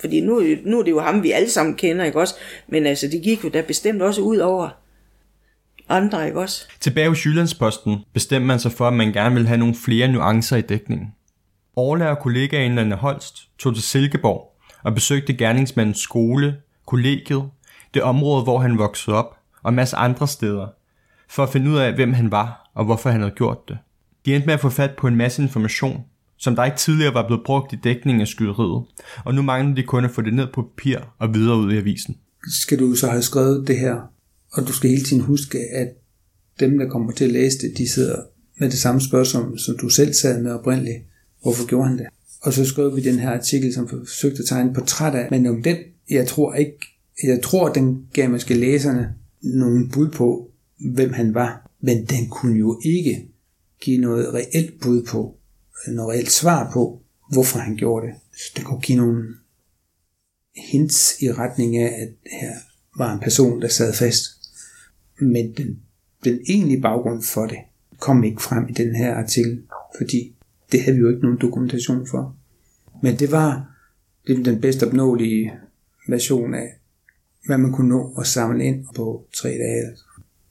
fordi 0.00 0.20
nu, 0.20 0.42
nu 0.64 0.78
er 0.78 0.82
det 0.82 0.90
jo 0.90 1.00
ham, 1.00 1.22
vi 1.22 1.30
alle 1.30 1.50
sammen 1.50 1.74
kender, 1.74 2.04
ikke 2.04 2.20
også? 2.20 2.34
Men 2.68 2.86
altså, 2.86 3.08
det 3.08 3.22
gik 3.22 3.44
jo 3.44 3.48
da 3.48 3.60
bestemt 3.60 4.02
også 4.02 4.20
ud 4.20 4.38
over 4.38 4.70
andre, 5.88 6.26
ikke 6.26 6.40
også? 6.40 6.68
Tilbage 6.80 7.08
hos 7.08 7.26
Jyllandsposten 7.26 7.96
bestemte 8.12 8.46
man 8.46 8.60
sig 8.60 8.72
for, 8.72 8.88
at 8.88 8.94
man 8.94 9.12
gerne 9.12 9.34
ville 9.34 9.48
have 9.48 9.58
nogle 9.58 9.74
flere 9.74 10.08
nuancer 10.08 10.56
i 10.56 10.60
dækningen. 10.60 11.08
Orla 11.76 12.10
og 12.10 12.18
kollegaen 12.18 12.74
Lande 12.74 12.96
Holst 12.96 13.36
tog 13.58 13.74
til 13.74 13.82
Silkeborg 13.82 14.52
og 14.82 14.94
besøgte 14.94 15.34
gerningsmandens 15.34 15.98
skole, 15.98 16.56
kollegiet, 16.86 17.50
det 17.94 18.02
område, 18.02 18.42
hvor 18.42 18.58
han 18.58 18.78
voksede 18.78 19.16
op, 19.16 19.36
og 19.62 19.68
en 19.68 19.76
masse 19.76 19.96
andre 19.96 20.28
steder, 20.28 20.66
for 21.34 21.42
at 21.42 21.52
finde 21.52 21.70
ud 21.70 21.76
af, 21.76 21.94
hvem 21.94 22.12
han 22.12 22.30
var 22.30 22.70
og 22.74 22.84
hvorfor 22.84 23.10
han 23.10 23.20
havde 23.20 23.34
gjort 23.36 23.58
det. 23.68 23.78
De 24.26 24.34
endte 24.34 24.46
med 24.46 24.54
at 24.54 24.60
få 24.60 24.68
fat 24.68 24.90
på 24.98 25.08
en 25.08 25.16
masse 25.16 25.42
information, 25.42 26.00
som 26.38 26.56
der 26.56 26.64
ikke 26.64 26.76
tidligere 26.76 27.14
var 27.14 27.26
blevet 27.26 27.42
brugt 27.44 27.72
i 27.72 27.76
dækningen 27.84 28.20
af 28.20 28.28
skyderiet, 28.28 28.84
og 29.24 29.34
nu 29.34 29.42
manglede 29.42 29.76
de 29.76 29.86
kun 29.86 30.04
at 30.04 30.10
få 30.10 30.22
det 30.22 30.34
ned 30.34 30.46
på 30.54 30.62
papir 30.62 30.98
og 31.18 31.34
videre 31.34 31.56
ud 31.56 31.72
i 31.72 31.76
avisen. 31.76 32.16
skal 32.62 32.78
du 32.78 32.94
så 32.94 33.08
have 33.08 33.22
skrevet 33.22 33.68
det 33.68 33.78
her, 33.78 33.96
og 34.52 34.66
du 34.66 34.72
skal 34.72 34.90
hele 34.90 35.02
tiden 35.02 35.22
huske, 35.22 35.58
at 35.58 35.88
dem, 36.60 36.78
der 36.78 36.88
kommer 36.88 37.12
til 37.12 37.24
at 37.24 37.32
læse 37.32 37.58
det, 37.58 37.78
de 37.78 37.88
sidder 37.88 38.22
med 38.58 38.70
det 38.70 38.78
samme 38.78 39.00
spørgsmål, 39.00 39.58
som 39.58 39.78
du 39.78 39.88
selv 39.88 40.12
sad 40.14 40.42
med 40.42 40.52
oprindeligt. 40.52 40.98
Hvorfor 41.42 41.66
gjorde 41.66 41.88
han 41.88 41.98
det? 41.98 42.06
Og 42.42 42.52
så 42.52 42.64
skrev 42.64 42.96
vi 42.96 43.02
den 43.02 43.18
her 43.18 43.30
artikel, 43.30 43.74
som 43.74 43.88
forsøgte 43.88 44.38
at 44.38 44.48
tegne 44.48 44.70
et 44.70 44.76
portræt 44.76 45.14
af, 45.14 45.28
men 45.30 45.46
om 45.46 45.62
den, 45.62 45.76
jeg 46.10 46.26
tror 46.28 46.54
ikke, 46.54 46.78
jeg 47.24 47.42
tror, 47.42 47.72
den 47.72 48.06
gav 48.12 48.30
måske 48.30 48.54
læserne 48.54 49.14
nogle 49.42 49.88
bud 49.88 50.08
på, 50.08 50.51
hvem 50.84 51.12
han 51.12 51.34
var, 51.34 51.70
men 51.80 52.04
den 52.04 52.28
kunne 52.28 52.58
jo 52.58 52.80
ikke 52.84 53.28
give 53.80 54.00
noget 54.00 54.34
reelt 54.34 54.80
bud 54.80 55.02
på, 55.02 55.36
noget 55.88 56.10
reelt 56.10 56.30
svar 56.30 56.70
på, 56.72 57.02
hvorfor 57.32 57.58
han 57.58 57.76
gjorde 57.76 58.06
det. 58.06 58.14
Så 58.32 58.52
det 58.56 58.64
kunne 58.64 58.80
give 58.80 58.98
nogle 58.98 59.34
hints 60.56 61.22
i 61.22 61.32
retning 61.32 61.76
af, 61.76 62.02
at 62.02 62.08
her 62.40 62.52
var 62.98 63.12
en 63.12 63.20
person, 63.20 63.62
der 63.62 63.68
sad 63.68 63.94
fast. 63.94 64.24
Men 65.20 65.52
den, 65.52 65.80
den 66.24 66.40
egentlige 66.48 66.80
baggrund 66.80 67.22
for 67.22 67.46
det 67.46 67.58
kom 67.98 68.24
ikke 68.24 68.42
frem 68.42 68.68
i 68.68 68.72
den 68.72 68.94
her 68.94 69.14
artikel, 69.14 69.62
fordi 69.98 70.34
det 70.72 70.82
havde 70.82 70.96
vi 70.96 71.00
jo 71.00 71.08
ikke 71.08 71.22
nogen 71.22 71.38
dokumentation 71.40 72.06
for. 72.06 72.36
Men 73.02 73.18
det 73.18 73.30
var 73.32 73.76
den 74.26 74.60
bedst 74.60 74.82
opnåelige 74.82 75.52
version 76.08 76.54
af, 76.54 76.74
hvad 77.46 77.58
man 77.58 77.72
kunne 77.72 77.88
nå 77.88 78.14
at 78.20 78.26
samle 78.26 78.64
ind 78.64 78.86
på 78.94 79.26
tre 79.34 79.48
dage. 79.48 79.96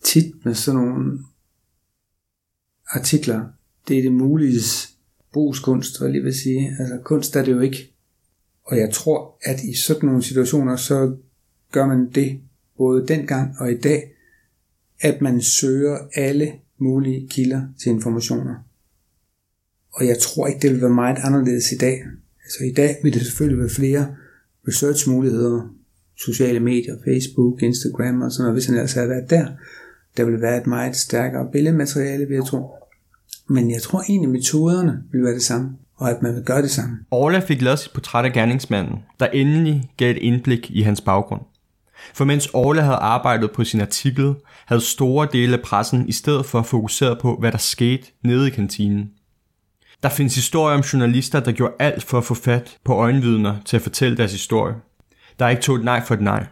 Tit 0.04 0.46
med 0.46 0.54
sådan 0.54 0.82
nogle 0.82 1.20
artikler, 2.88 3.46
det 3.88 3.98
er 3.98 4.02
det 4.02 4.12
muliges 4.12 4.96
brugskunst, 5.34 6.02
og 6.02 6.10
lige 6.10 6.24
vil 6.24 6.34
sige. 6.34 6.76
Altså 6.80 7.00
kunst 7.04 7.36
er 7.36 7.44
det 7.44 7.52
jo 7.52 7.60
ikke. 7.60 7.94
Og 8.64 8.78
jeg 8.78 8.94
tror, 8.94 9.38
at 9.42 9.64
i 9.64 9.74
sådan 9.74 10.06
nogle 10.06 10.24
situationer, 10.24 10.76
så 10.76 11.16
gør 11.72 11.88
man 11.88 12.12
det 12.12 12.40
både 12.78 13.08
dengang 13.08 13.56
og 13.60 13.72
i 13.72 13.78
dag, 13.78 14.12
at 15.00 15.22
man 15.22 15.42
søger 15.42 15.98
alle 16.16 16.54
mulige 16.78 17.28
kilder 17.28 17.62
til 17.80 17.90
informationer. 17.90 18.56
Og 19.94 20.08
jeg 20.08 20.18
tror 20.20 20.48
ikke, 20.48 20.60
det 20.62 20.72
vil 20.72 20.82
være 20.82 20.90
meget 20.90 21.18
anderledes 21.24 21.72
i 21.72 21.78
dag. 21.78 22.04
Altså 22.44 22.64
i 22.64 22.72
dag 22.72 22.98
vil 23.04 23.14
det 23.14 23.22
selvfølgelig 23.22 23.60
være 23.60 23.70
flere 23.70 24.16
research-muligheder, 24.68 25.76
sociale 26.18 26.60
medier, 26.60 26.98
Facebook, 27.06 27.62
Instagram 27.62 28.22
og 28.22 28.32
sådan 28.32 28.44
noget, 28.44 28.56
hvis 28.56 28.66
han 28.66 28.76
ellers 28.76 28.94
havde 28.94 29.10
været 29.10 29.30
der. 29.30 29.48
Der 30.18 30.26
vil 30.26 30.42
være 30.42 30.58
et 30.58 30.68
meget 30.68 30.96
stærkere 30.96 31.48
billedmateriale, 31.52 32.26
vil 32.26 32.36
jeg 32.36 32.46
tro. 32.46 32.76
Men 33.50 33.72
jeg 33.72 33.82
tror 33.82 34.04
egentlig, 34.10 34.30
metoderne 34.30 35.04
vil 35.12 35.24
være 35.24 35.34
det 35.34 35.44
samme, 35.44 35.70
og 35.98 36.10
at 36.10 36.22
man 36.22 36.36
vil 36.36 36.44
gøre 36.44 36.62
det 36.62 36.72
samme. 36.72 36.98
Orla 37.12 37.40
fik 37.40 37.62
lavet 37.62 37.80
sit 37.80 37.94
portræt 37.94 38.26
af 38.26 38.34
gerningsmanden, 38.34 39.00
der 39.20 39.26
endelig 39.26 39.92
gav 39.98 40.12
et 40.12 40.18
indblik 40.18 40.72
i 40.72 40.82
hans 40.82 41.02
baggrund. 41.02 41.42
For 42.14 42.26
mens 42.26 42.50
Orla 42.54 42.82
havde 42.82 42.98
arbejdet 42.98 43.52
på 43.52 43.64
sin 43.64 43.82
artikel, 43.82 44.36
havde 44.66 44.82
store 44.82 45.28
dele 45.34 45.54
af 45.54 45.62
pressen 45.62 46.10
i 46.10 46.12
stedet 46.12 46.46
for 46.46 46.62
fokuseret 46.62 47.20
på, 47.20 47.36
hvad 47.40 47.52
der 47.52 47.58
skete 47.58 48.08
nede 48.24 48.48
i 48.48 48.50
kantinen. 48.50 49.10
Der 50.04 50.10
findes 50.10 50.36
historier 50.36 50.78
om 50.78 50.82
journalister, 50.82 51.40
der 51.40 51.52
gjorde 51.52 51.74
alt 51.80 52.04
for 52.04 52.18
at 52.18 52.24
få 52.24 52.34
fat 52.34 52.78
på 52.84 52.94
øjenvidner 52.94 53.56
til 53.66 53.76
at 53.76 53.82
fortælle 53.82 54.18
deres 54.18 54.32
historie. 54.32 54.76
Der 55.40 55.46
er 55.46 55.50
ikke 55.50 55.62
tog 55.62 55.76
et 55.76 55.84
nej 55.84 56.06
for 56.06 56.14
et 56.14 56.22
nej. 56.22 56.46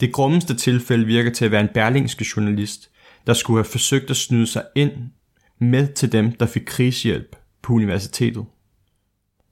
Det 0.00 0.12
grummeste 0.12 0.54
tilfælde 0.54 1.06
virker 1.06 1.30
til 1.30 1.44
at 1.44 1.50
være 1.50 1.60
en 1.60 1.68
berlingske 1.74 2.26
journalist, 2.36 2.90
der 3.26 3.34
skulle 3.34 3.58
have 3.58 3.70
forsøgt 3.70 4.10
at 4.10 4.16
snyde 4.16 4.46
sig 4.46 4.64
ind 4.74 4.92
med 5.58 5.88
til 5.88 6.12
dem, 6.12 6.32
der 6.32 6.46
fik 6.46 6.62
krigshjælp 6.66 7.36
på 7.62 7.72
universitetet. 7.72 8.44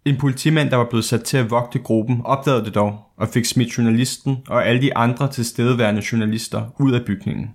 En 0.04 0.16
politimand, 0.16 0.70
der 0.70 0.76
var 0.76 0.88
blevet 0.90 1.04
sat 1.04 1.23
til 1.23 1.37
at 1.37 1.50
vogte 1.50 1.78
gruppen, 1.78 2.20
opdagede 2.25 2.64
det 2.64 2.75
dog 2.75 3.00
og 3.16 3.28
fik 3.28 3.44
smidt 3.44 3.78
journalisten 3.78 4.37
og 4.49 4.66
alle 4.66 4.82
de 4.82 4.97
andre 4.97 5.32
tilstedeværende 5.32 6.02
journalister 6.12 6.80
ud 6.80 6.92
af 6.92 7.04
bygningen. 7.04 7.50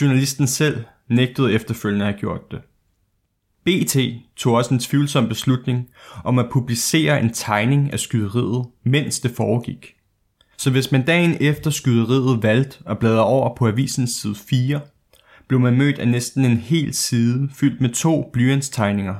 Journalisten 0.00 0.46
selv 0.46 0.84
nægtede 1.08 1.52
efterfølgende 1.52 2.06
at 2.06 2.12
have 2.12 2.20
gjort 2.20 2.50
det. 2.50 2.60
BT 3.64 3.96
tog 4.36 4.54
også 4.54 4.74
en 4.74 4.80
tvivlsom 4.80 5.28
beslutning 5.28 5.88
om 6.24 6.38
at 6.38 6.50
publicere 6.52 7.20
en 7.20 7.32
tegning 7.32 7.92
af 7.92 8.00
skyderiet, 8.00 8.66
mens 8.84 9.20
det 9.20 9.30
foregik. 9.30 9.94
Så 10.62 10.70
hvis 10.70 10.92
man 10.92 11.02
dagen 11.02 11.36
efter 11.40 11.70
skyderiet 11.70 12.42
valgte 12.42 12.78
at 12.86 12.98
bladre 12.98 13.24
over 13.24 13.56
på 13.56 13.68
avisens 13.68 14.10
side 14.10 14.34
4, 14.34 14.80
blev 15.48 15.60
man 15.60 15.78
mødt 15.78 15.98
af 15.98 16.08
næsten 16.08 16.44
en 16.44 16.56
hel 16.56 16.94
side 16.94 17.48
fyldt 17.54 17.80
med 17.80 17.90
to 17.90 18.30
blyantstegninger, 18.32 19.14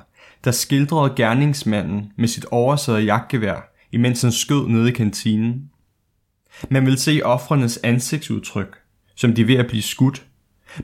der 0.45 0.51
skildrede 0.51 1.13
gerningsmanden 1.17 2.13
med 2.19 2.29
sit 2.29 2.45
oversatte 2.45 3.03
jagtgevær, 3.03 3.73
imens 3.93 4.23
han 4.23 4.33
skød 4.33 4.69
nede 4.69 4.89
i 4.89 4.93
kantinen. 4.93 5.71
Man 6.71 6.87
vil 6.87 6.99
se 6.99 7.21
offrenes 7.25 7.81
ansigtsudtryk, 7.83 8.77
som 9.17 9.35
de 9.35 9.43
er 9.43 9.47
ved 9.47 9.57
at 9.57 9.67
blive 9.67 9.83
skudt. 9.83 10.27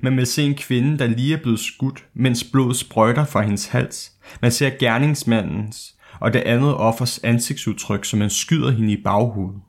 Man 0.01 0.17
vil 0.17 0.27
se 0.27 0.43
en 0.43 0.55
kvinde, 0.55 0.99
der 0.99 1.07
lige 1.07 1.35
er 1.35 1.43
blevet 1.43 1.61
skudt, 1.61 2.05
mens 2.15 2.45
blodet 2.45 2.77
sprøjter 2.77 3.25
fra 3.25 3.43
hendes 3.43 3.67
hals. 3.67 4.13
Man 4.43 4.53
ser 4.53 4.71
gerningsmandens 4.79 5.95
og 6.21 6.33
det 6.33 6.41
andet 6.41 6.75
offers 6.75 7.19
ansigtsudtryk, 7.19 8.05
som 8.05 8.19
man 8.19 8.31
skyder 8.31 8.71
hende 8.71 8.93
i 8.93 9.03
baghovedet. 9.03 9.61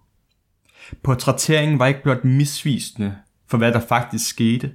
Portrætteringen 1.03 1.79
var 1.79 1.87
ikke 1.87 2.03
blot 2.03 2.25
misvisende 2.25 3.15
for 3.47 3.57
hvad 3.57 3.71
der 3.71 3.79
faktisk 3.79 4.29
skete. 4.29 4.71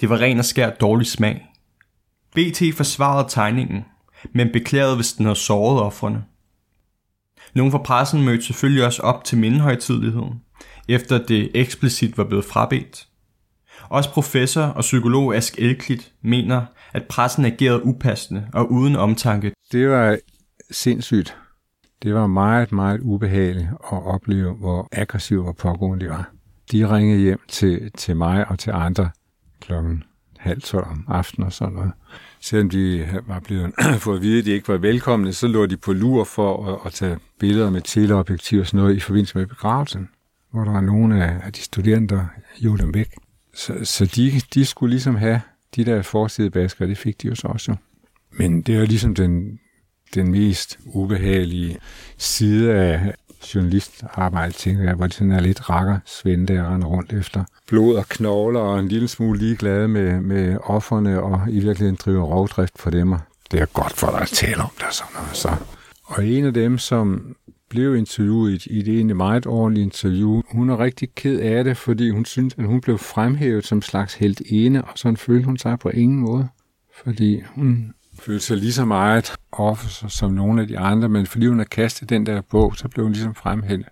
Det 0.00 0.08
var 0.08 0.20
ren 0.20 0.38
og 0.38 0.44
skær 0.44 0.70
dårlig 0.70 1.06
smag. 1.06 1.46
BT 2.34 2.62
forsvarede 2.74 3.28
tegningen, 3.28 3.84
men 4.34 4.52
beklagede, 4.52 4.94
hvis 4.96 5.12
den 5.12 5.24
havde 5.24 5.38
såret 5.38 5.82
offrene. 5.82 6.24
Nogle 7.54 7.72
fra 7.72 7.78
pressen 7.78 8.24
mødte 8.24 8.42
selvfølgelig 8.42 8.84
også 8.84 9.02
op 9.02 9.24
til 9.24 9.38
mindehøjtidligheden, 9.38 10.42
efter 10.88 11.26
det 11.26 11.50
eksplicit 11.54 12.18
var 12.18 12.24
blevet 12.24 12.44
frabedt. 12.44 13.08
Også 13.88 14.10
professor 14.10 14.62
og 14.62 14.80
psykolog 14.80 15.36
Ask 15.36 15.58
Elklit 15.58 16.12
mener, 16.22 16.66
at 16.92 17.04
pressen 17.04 17.44
agerede 17.44 17.84
upassende 17.84 18.48
og 18.52 18.72
uden 18.72 18.96
omtanke. 18.96 19.52
Det 19.72 19.88
var 19.88 20.18
sindssygt. 20.70 21.36
Det 22.02 22.14
var 22.14 22.26
meget, 22.26 22.72
meget 22.72 23.00
ubehageligt 23.00 23.68
at 23.92 24.06
opleve, 24.06 24.54
hvor 24.54 24.88
aggressiv 24.92 25.44
og 25.44 25.56
pågående 25.56 26.04
de 26.04 26.10
var. 26.10 26.30
De 26.72 26.94
ringede 26.96 27.20
hjem 27.20 27.40
til, 27.48 27.90
til 27.96 28.16
mig 28.16 28.48
og 28.48 28.58
til 28.58 28.70
andre 28.70 29.10
klokken 29.60 30.02
halv 30.38 30.60
tolv 30.60 30.86
om 30.86 31.04
aftenen 31.08 31.46
og 31.46 31.52
sådan 31.52 31.74
noget. 31.74 31.92
Selvom 32.40 32.70
de 32.70 33.08
var 33.26 33.40
blevet 33.40 33.72
fået 34.04 34.16
at 34.16 34.22
vide, 34.22 34.38
at 34.38 34.44
de 34.44 34.50
ikke 34.50 34.68
var 34.68 34.78
velkomne, 34.78 35.32
så 35.32 35.48
lå 35.48 35.66
de 35.66 35.76
på 35.76 35.92
lur 35.92 36.24
for 36.24 36.72
at, 36.72 36.78
at 36.86 36.92
tage 36.92 37.18
billeder 37.38 37.70
med 37.70 37.80
teleobjektiv 37.80 38.60
og 38.60 38.66
sådan 38.66 38.80
noget 38.80 38.96
i 38.96 39.00
forbindelse 39.00 39.38
med 39.38 39.46
begravelsen, 39.46 40.08
hvor 40.52 40.64
der 40.64 40.72
var 40.72 40.80
nogle 40.80 41.24
af 41.24 41.52
de 41.52 41.60
studerende, 41.60 42.08
der 42.08 42.26
gjorde 42.60 42.82
dem 42.82 42.94
væk. 42.94 43.14
Så, 43.54 43.74
så 43.84 44.06
de, 44.16 44.40
de 44.54 44.64
skulle 44.64 44.90
ligesom 44.90 45.16
have 45.16 45.40
de 45.76 45.84
der 45.84 46.02
forside 46.02 46.50
basker, 46.50 46.86
det 46.86 46.98
fik 46.98 47.22
de 47.22 47.28
jo 47.28 47.34
så 47.34 47.48
også. 47.48 47.76
Men 48.38 48.62
det 48.62 48.76
er 48.76 48.86
ligesom 48.86 49.14
den, 49.14 49.58
den 50.14 50.30
mest 50.30 50.78
ubehagelige 50.84 51.78
side 52.18 52.74
af 52.74 53.14
journalistarbejde, 53.54 54.52
tænker 54.52 54.84
jeg, 54.84 54.94
hvor 54.94 55.06
det 55.06 55.14
sådan 55.14 55.32
er 55.32 55.40
lidt 55.40 55.70
rakker 55.70 55.98
svende 56.04 56.54
der 56.54 56.74
render 56.74 56.88
rundt 56.88 57.12
efter 57.12 57.44
blod 57.66 57.96
og 57.96 58.08
knogler 58.08 58.60
og 58.60 58.80
en 58.80 58.88
lille 58.88 59.08
smule 59.08 59.38
ligeglade 59.38 59.88
med, 59.88 60.20
med 60.20 60.58
offerne 60.62 61.22
og 61.22 61.40
i 61.48 61.60
virkeligheden 61.60 61.98
driver 62.04 62.24
rovdrift 62.24 62.78
for 62.78 62.90
dem. 62.90 63.12
Og 63.12 63.20
det 63.50 63.60
er 63.60 63.66
godt 63.66 63.92
for 63.92 64.10
dig 64.10 64.20
at 64.20 64.28
tale 64.28 64.62
om 64.62 64.70
det 64.78 64.86
sådan 64.90 65.12
noget. 65.14 65.36
Så. 65.36 65.56
Og 66.04 66.26
en 66.26 66.44
af 66.44 66.54
dem, 66.54 66.78
som 66.78 67.36
blev 67.68 67.96
interviewet 67.96 68.66
i 68.66 68.82
det 68.82 68.94
egentlig 68.94 69.16
meget 69.16 69.46
ordentlige 69.46 69.84
interview. 69.84 70.42
Hun 70.52 70.70
er 70.70 70.80
rigtig 70.80 71.14
ked 71.14 71.40
af 71.40 71.64
det, 71.64 71.76
fordi 71.76 72.10
hun 72.10 72.24
synes, 72.24 72.54
at 72.58 72.64
hun 72.64 72.80
blev 72.80 72.98
fremhævet 72.98 73.66
som 73.66 73.82
slags 73.82 74.14
helt 74.14 74.42
ene, 74.46 74.84
og 74.84 74.92
sådan 74.94 75.16
følte 75.16 75.44
hun 75.44 75.58
sig 75.58 75.78
på 75.78 75.88
ingen 75.88 76.18
måde. 76.18 76.48
Fordi 77.04 77.42
hun 77.54 77.94
følte 78.18 78.44
sig 78.44 78.56
lige 78.56 78.72
så 78.72 78.84
meget 78.84 79.34
officer 79.52 80.08
som 80.08 80.32
nogle 80.32 80.62
af 80.62 80.68
de 80.68 80.78
andre, 80.78 81.08
men 81.08 81.26
fordi 81.26 81.46
hun 81.46 81.58
havde 81.58 81.68
kastet 81.68 82.08
den 82.08 82.26
der 82.26 82.40
bog, 82.40 82.76
så 82.76 82.88
blev 82.88 83.04
hun 83.04 83.12
ligesom 83.12 83.34
fremhævet 83.34 83.86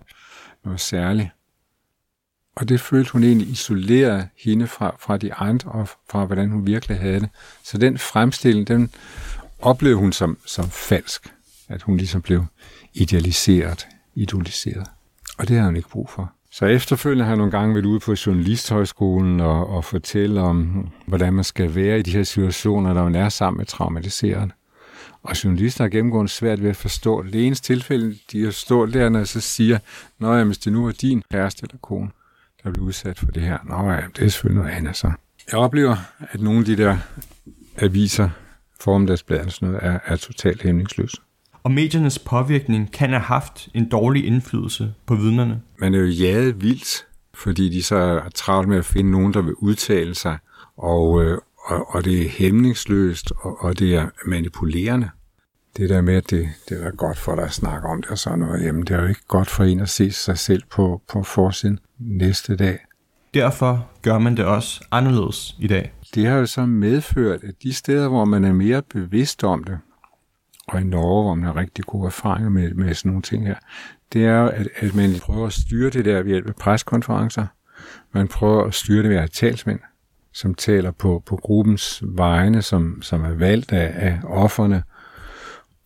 noget 0.63 0.79
særligt. 0.79 1.29
Og 2.55 2.69
det 2.69 2.81
følte 2.81 3.11
hun 3.11 3.23
egentlig 3.23 3.47
isoleret 3.49 4.29
hende 4.37 4.67
fra, 4.67 4.95
fra 4.99 5.17
de 5.17 5.33
andre, 5.33 5.71
og 5.71 5.87
fra 5.87 6.25
hvordan 6.25 6.49
hun 6.49 6.67
virkelig 6.67 6.99
havde 6.99 7.19
det. 7.19 7.29
Så 7.63 7.77
den 7.77 7.97
fremstilling, 7.97 8.67
den 8.67 8.91
oplevede 9.59 9.99
hun 9.99 10.13
som, 10.13 10.37
som 10.45 10.69
falsk. 10.69 11.33
At 11.67 11.81
hun 11.81 11.97
ligesom 11.97 12.21
blev 12.21 12.45
idealiseret, 12.93 13.87
idoliseret. 14.15 14.87
Og 15.37 15.47
det 15.47 15.57
har 15.57 15.65
hun 15.65 15.75
ikke 15.75 15.89
brug 15.89 16.09
for. 16.09 16.33
Så 16.55 16.65
efterfølgende 16.65 17.23
har 17.23 17.31
jeg 17.31 17.37
nogle 17.37 17.51
gange 17.51 17.75
været 17.75 17.85
ude 17.85 17.99
på 17.99 18.15
Journalisthøjskolen 18.25 19.39
og, 19.39 19.69
og 19.69 19.85
fortælle 19.85 20.41
om, 20.41 20.87
hvordan 21.05 21.33
man 21.33 21.43
skal 21.43 21.75
være 21.75 21.99
i 21.99 22.01
de 22.01 22.11
her 22.11 22.23
situationer, 22.23 22.93
når 22.93 23.03
man 23.03 23.15
er 23.15 23.29
sammen 23.29 23.57
med 23.57 23.65
traumatiseret. 23.65 24.51
Og 25.23 25.43
journalister 25.43 25.83
har 25.83 25.89
gennemgående 25.89 26.31
svært 26.31 26.63
ved 26.63 26.69
at 26.69 26.75
forstå 26.75 27.23
det. 27.23 27.33
Det 27.33 27.45
eneste 27.45 27.73
tilfælde, 27.73 28.17
de 28.31 28.43
har 28.43 28.51
stået 28.51 28.93
der, 28.93 29.09
når 29.09 29.19
jeg 29.19 29.27
så 29.27 29.41
siger, 29.41 29.79
Nå 30.19 30.33
ja, 30.33 30.43
hvis 30.43 30.57
det 30.57 30.73
nu 30.73 30.85
var 30.85 30.91
din 30.91 31.23
kæreste 31.31 31.63
eller 31.63 31.77
kone, 31.81 32.09
der 32.63 32.71
blev 32.71 32.83
udsat 32.83 33.19
for 33.19 33.25
det 33.25 33.43
her. 33.43 33.57
Nå 33.63 33.91
ja, 33.91 34.01
det 34.15 34.25
er 34.25 34.29
selvfølgelig 34.29 34.63
noget 34.63 34.77
andet 34.77 34.95
så. 34.95 35.11
Jeg 35.51 35.59
oplever, 35.59 35.95
at 36.19 36.41
nogle 36.41 36.59
af 36.59 36.65
de 36.65 36.77
der 36.77 36.97
aviser, 37.77 38.29
formdagsbladet 38.79 39.45
og 39.45 39.51
sådan 39.51 39.67
noget, 39.67 39.85
er, 39.85 39.99
er 40.05 40.15
totalt 40.15 40.61
hæmningsløse. 40.61 41.17
Og 41.65 41.71
mediernes 41.71 42.19
påvirkning 42.19 42.91
kan 42.91 43.09
have 43.09 43.21
haft 43.21 43.69
en 43.73 43.89
dårlig 43.89 44.25
indflydelse 44.25 44.93
på 45.05 45.15
vidnerne. 45.15 45.61
Man 45.79 45.93
er 45.93 45.99
jo 45.99 46.05
jaget 46.05 46.61
vildt, 46.61 47.05
fordi 47.33 47.69
de 47.69 47.83
så 47.83 47.95
er 47.95 48.29
travlt 48.35 48.69
med 48.69 48.77
at 48.77 48.85
finde 48.85 49.11
nogen, 49.11 49.33
der 49.33 49.41
vil 49.41 49.53
udtale 49.53 50.15
sig, 50.15 50.37
og, 50.77 51.23
øh, 51.23 51.37
og, 51.65 51.95
og 51.95 52.05
det 52.05 52.21
er 52.21 52.29
hæmningsløst, 52.29 53.31
og, 53.31 53.63
og 53.63 53.79
det 53.79 53.95
er 53.95 54.09
manipulerende. 54.25 55.09
Det 55.77 55.89
der 55.89 56.01
med, 56.01 56.15
at 56.15 56.29
det, 56.29 56.49
det 56.69 56.85
er 56.85 56.91
godt 56.91 57.17
for 57.17 57.35
dig 57.35 57.43
at 57.43 57.53
snakke 57.53 57.87
om 57.87 58.01
det 58.01 58.11
og 58.11 58.17
sådan 58.17 58.39
noget, 58.39 58.65
jamen 58.65 58.81
det 58.81 58.91
er 58.91 59.01
jo 59.01 59.07
ikke 59.07 59.27
godt 59.27 59.49
for 59.49 59.63
en 59.63 59.79
at 59.79 59.89
se 59.89 60.11
sig 60.11 60.37
selv 60.37 60.63
på, 60.71 61.01
på 61.11 61.23
forsiden 61.23 61.79
næste 61.99 62.55
dag. 62.55 62.79
Derfor 63.33 63.89
gør 64.01 64.17
man 64.17 64.37
det 64.37 64.45
også 64.45 64.85
anderledes 64.91 65.55
i 65.59 65.67
dag. 65.67 65.93
Det 66.15 66.25
har 66.25 66.37
jo 66.37 66.45
så 66.45 66.65
medført, 66.65 67.43
at 67.43 67.53
de 67.63 67.73
steder, 67.73 68.07
hvor 68.07 68.25
man 68.25 68.43
er 68.43 68.53
mere 68.53 68.81
bevidst 68.81 69.43
om 69.43 69.63
det, 69.63 69.77
og 70.67 70.81
i 70.81 70.83
Norge, 70.83 71.23
hvor 71.23 71.35
man 71.35 71.45
har 71.45 71.55
rigtig 71.55 71.85
gode 71.85 72.05
erfaringer 72.05 72.49
med, 72.49 72.73
med 72.73 72.93
sådan 72.93 73.09
nogle 73.09 73.21
ting 73.21 73.47
her, 73.47 73.55
det 74.13 74.25
er 74.25 74.39
jo, 74.39 74.47
at, 74.47 74.67
at 74.75 74.95
man 74.95 75.15
prøver 75.21 75.47
at 75.47 75.53
styre 75.53 75.89
det 75.89 76.05
der 76.05 76.21
ved 76.21 76.31
hjælp 76.31 76.47
af 76.47 76.55
preskonferencer. 76.55 77.45
Man 78.11 78.27
prøver 78.27 78.63
at 78.63 78.73
styre 78.73 79.03
det 79.03 79.09
ved 79.09 79.17
at 79.17 79.31
talsmænd, 79.31 79.79
som 80.33 80.55
taler 80.55 80.91
på, 80.91 81.23
på 81.25 81.35
gruppens 81.35 82.03
vegne, 82.07 82.61
som, 82.61 83.01
som 83.01 83.23
er 83.23 83.33
valgt 83.33 83.73
af, 83.73 83.93
af 83.95 84.19
offerne, 84.23 84.83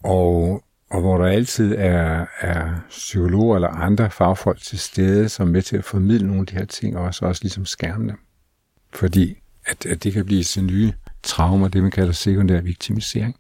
og, 0.04 0.64
og 0.90 1.02
hvor 1.02 1.18
der 1.18 1.26
altid 1.26 1.76
er, 1.78 2.26
er 2.42 2.72
psykologer 2.90 3.56
eller 3.56 3.68
andre 3.68 4.10
fagfolk 4.10 4.62
til 4.62 4.80
stede, 4.80 5.30
som 5.30 5.48
er 5.48 5.52
med 5.52 5.62
til 5.62 5.78
at 5.78 5.84
formidle 5.84 6.28
nogle 6.28 6.42
af 6.42 6.48
de 6.48 6.56
her 6.56 6.66
ting, 6.66 6.98
og 6.98 7.04
også, 7.04 7.26
også 7.26 7.44
ligesom 7.44 7.66
skærme 7.66 8.08
dem. 8.08 8.20
Fordi 8.94 9.36
at, 9.66 9.86
at 9.86 10.04
det 10.04 10.14
kan 10.14 10.26
blive 10.26 10.44
til 10.44 10.64
nye 10.64 10.94
traumer, 11.24 11.68
det 11.68 11.82
man 11.82 11.92
kalder 11.92 12.12
sekundær 12.12 12.62
viktimisering. 12.62 13.36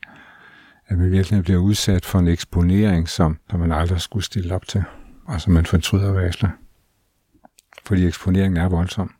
At 0.89 0.97
man 0.97 1.11
virkelig 1.11 1.43
bliver 1.43 1.59
udsat 1.59 2.05
for 2.05 2.19
en 2.19 2.27
eksponering, 2.27 3.09
som, 3.09 3.37
som 3.49 3.59
man 3.59 3.71
aldrig 3.71 4.01
skulle 4.01 4.25
stille 4.25 4.55
op 4.55 4.67
til, 4.67 4.83
og 5.25 5.41
som 5.41 5.53
man 5.53 5.65
fortryder 5.65 6.13
væsler. 6.13 6.49
Fordi 7.85 8.05
eksponeringen 8.05 8.57
er 8.57 8.69
voldsom. 8.69 9.13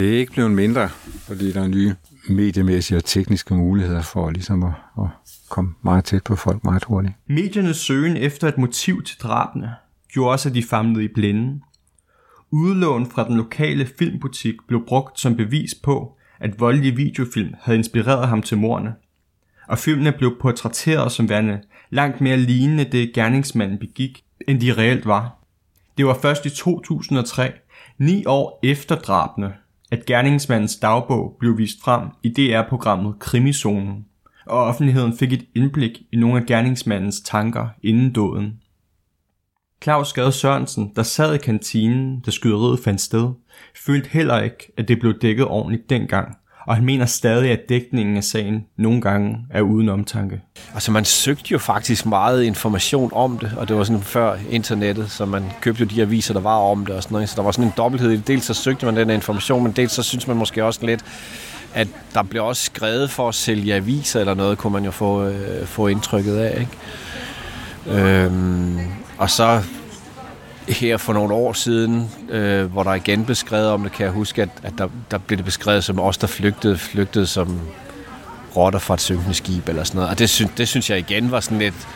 Det 0.00 0.14
er 0.14 0.18
ikke 0.18 0.32
blevet 0.32 0.50
mindre, 0.50 0.88
fordi 1.28 1.52
der 1.52 1.62
er 1.62 1.68
nye 1.68 1.94
mediemæssige 2.28 2.98
og 2.98 3.04
tekniske 3.04 3.54
muligheder 3.54 4.02
for 4.02 4.30
ligesom 4.30 4.62
at, 4.62 4.72
at 4.98 5.06
komme 5.48 5.74
meget 5.82 6.04
tæt 6.04 6.24
på 6.24 6.36
folk 6.36 6.64
meget 6.64 6.84
hurtigt. 6.84 7.14
Mediernes 7.28 7.76
søgen 7.76 8.16
efter 8.16 8.48
et 8.48 8.58
motiv 8.58 9.02
til 9.02 9.18
drabene 9.18 9.74
gjorde 10.12 10.32
også, 10.32 10.48
at 10.48 10.54
de 10.54 10.62
famlede 10.62 11.04
i 11.04 11.08
blinde. 11.14 11.60
Udlån 12.50 13.10
fra 13.10 13.28
den 13.28 13.36
lokale 13.36 13.88
filmbutik 13.98 14.54
blev 14.68 14.86
brugt 14.86 15.20
som 15.20 15.36
bevis 15.36 15.74
på, 15.82 16.16
at 16.40 16.60
voldelige 16.60 16.96
videofilm 16.96 17.54
havde 17.60 17.78
inspireret 17.78 18.28
ham 18.28 18.42
til 18.42 18.58
mordene. 18.58 18.94
Og 19.68 19.78
filmene 19.78 20.12
blev 20.12 20.40
portrætteret 20.40 21.12
som 21.12 21.28
værende 21.28 21.60
langt 21.90 22.20
mere 22.20 22.36
lignende 22.36 22.84
det 22.84 23.12
gerningsmanden 23.14 23.78
begik, 23.78 24.24
end 24.48 24.60
de 24.60 24.72
reelt 24.72 25.06
var. 25.06 25.38
Det 25.98 26.06
var 26.06 26.18
først 26.22 26.46
i 26.46 26.50
2003, 26.50 27.52
ni 27.98 28.24
år 28.26 28.60
efter 28.62 28.96
drabene, 28.96 29.54
at 29.90 30.06
gerningsmandens 30.06 30.76
dagbog 30.76 31.36
blev 31.40 31.58
vist 31.58 31.82
frem 31.82 32.08
i 32.22 32.28
DR-programmet 32.28 33.18
Krimizonen, 33.18 34.04
og 34.46 34.64
offentligheden 34.64 35.16
fik 35.18 35.32
et 35.32 35.44
indblik 35.54 36.02
i 36.12 36.16
nogle 36.16 36.40
af 36.40 36.46
gerningsmandens 36.46 37.20
tanker 37.20 37.68
inden 37.82 38.12
døden. 38.12 38.60
Claus 39.82 40.12
Gade 40.12 40.32
Sørensen, 40.32 40.92
der 40.96 41.02
sad 41.02 41.34
i 41.34 41.38
kantinen, 41.38 42.20
da 42.20 42.30
skyderiet 42.30 42.80
fandt 42.80 43.00
sted, 43.00 43.30
følte 43.76 44.08
heller 44.08 44.40
ikke, 44.40 44.72
at 44.76 44.88
det 44.88 45.00
blev 45.00 45.18
dækket 45.18 45.46
ordentligt 45.46 45.90
dengang, 45.90 46.36
og 46.68 46.74
han 46.74 46.84
mener 46.84 47.06
stadig, 47.06 47.50
at 47.50 47.68
dækningen 47.68 48.16
af 48.16 48.24
sagen 48.24 48.64
nogle 48.76 49.00
gange 49.00 49.38
er 49.50 49.60
uden 49.60 49.88
omtanke. 49.88 50.40
Altså 50.74 50.92
man 50.92 51.04
søgte 51.04 51.52
jo 51.52 51.58
faktisk 51.58 52.06
meget 52.06 52.44
information 52.44 53.10
om 53.14 53.38
det, 53.38 53.52
og 53.56 53.68
det 53.68 53.76
var 53.76 53.84
sådan 53.84 54.02
før 54.02 54.36
internettet, 54.50 55.10
så 55.10 55.24
man 55.24 55.44
købte 55.60 55.80
jo 55.80 55.86
de 55.86 56.02
aviser, 56.02 56.34
der 56.34 56.40
var 56.40 56.56
om 56.56 56.86
det 56.86 56.94
og 56.94 57.02
sådan 57.02 57.14
noget, 57.14 57.28
så 57.28 57.36
der 57.36 57.42
var 57.42 57.50
sådan 57.50 57.64
en 57.64 57.72
dobbelthed 57.76 58.10
i 58.10 58.16
det. 58.16 58.28
Dels 58.28 58.44
så 58.44 58.54
søgte 58.54 58.86
man 58.86 58.96
den 58.96 59.10
information, 59.10 59.62
men 59.62 59.72
dels 59.72 59.92
så 59.92 60.02
synes 60.02 60.26
man 60.26 60.36
måske 60.36 60.64
også 60.64 60.86
lidt, 60.86 61.04
at 61.74 61.88
der 62.14 62.22
blev 62.22 62.44
også 62.44 62.64
skrevet 62.64 63.10
for 63.10 63.28
at 63.28 63.34
sælge 63.34 63.74
aviser 63.74 64.20
eller 64.20 64.34
noget, 64.34 64.58
kunne 64.58 64.72
man 64.72 64.84
jo 64.84 64.90
få, 64.90 65.24
øh, 65.24 65.66
få 65.66 65.86
indtrykket 65.86 66.36
af, 66.36 66.60
ikke? 66.60 68.00
Øhm, 68.00 68.78
og 69.18 69.30
så 69.30 69.62
her 70.68 70.96
for 70.96 71.12
nogle 71.12 71.34
år 71.34 71.52
siden, 71.52 72.10
øh, 72.30 72.72
hvor 72.72 72.82
der 72.82 72.94
igen 72.94 73.24
blev 73.24 73.34
skrevet 73.34 73.70
om 73.70 73.82
det, 73.82 73.92
kan 73.92 74.04
jeg 74.04 74.12
huske, 74.12 74.42
at, 74.42 74.48
at 74.62 74.72
der, 74.78 74.88
der 75.10 75.18
blev 75.18 75.36
det 75.36 75.44
beskrevet 75.44 75.84
som 75.84 76.00
os, 76.00 76.18
der 76.18 76.26
flygtede, 76.26 76.78
flygtede 76.78 77.26
som 77.26 77.60
rotter 78.56 78.78
fra 78.78 78.94
et 78.94 79.00
synkende 79.00 79.34
skib 79.34 79.68
eller 79.68 79.84
sådan 79.84 79.96
noget. 79.96 80.10
Og 80.10 80.18
det, 80.18 80.30
sy- 80.30 80.42
det 80.56 80.68
synes 80.68 80.90
jeg 80.90 80.98
igen 80.98 81.30
var 81.30 81.40
sådan 81.40 81.58
lidt, 81.58 81.88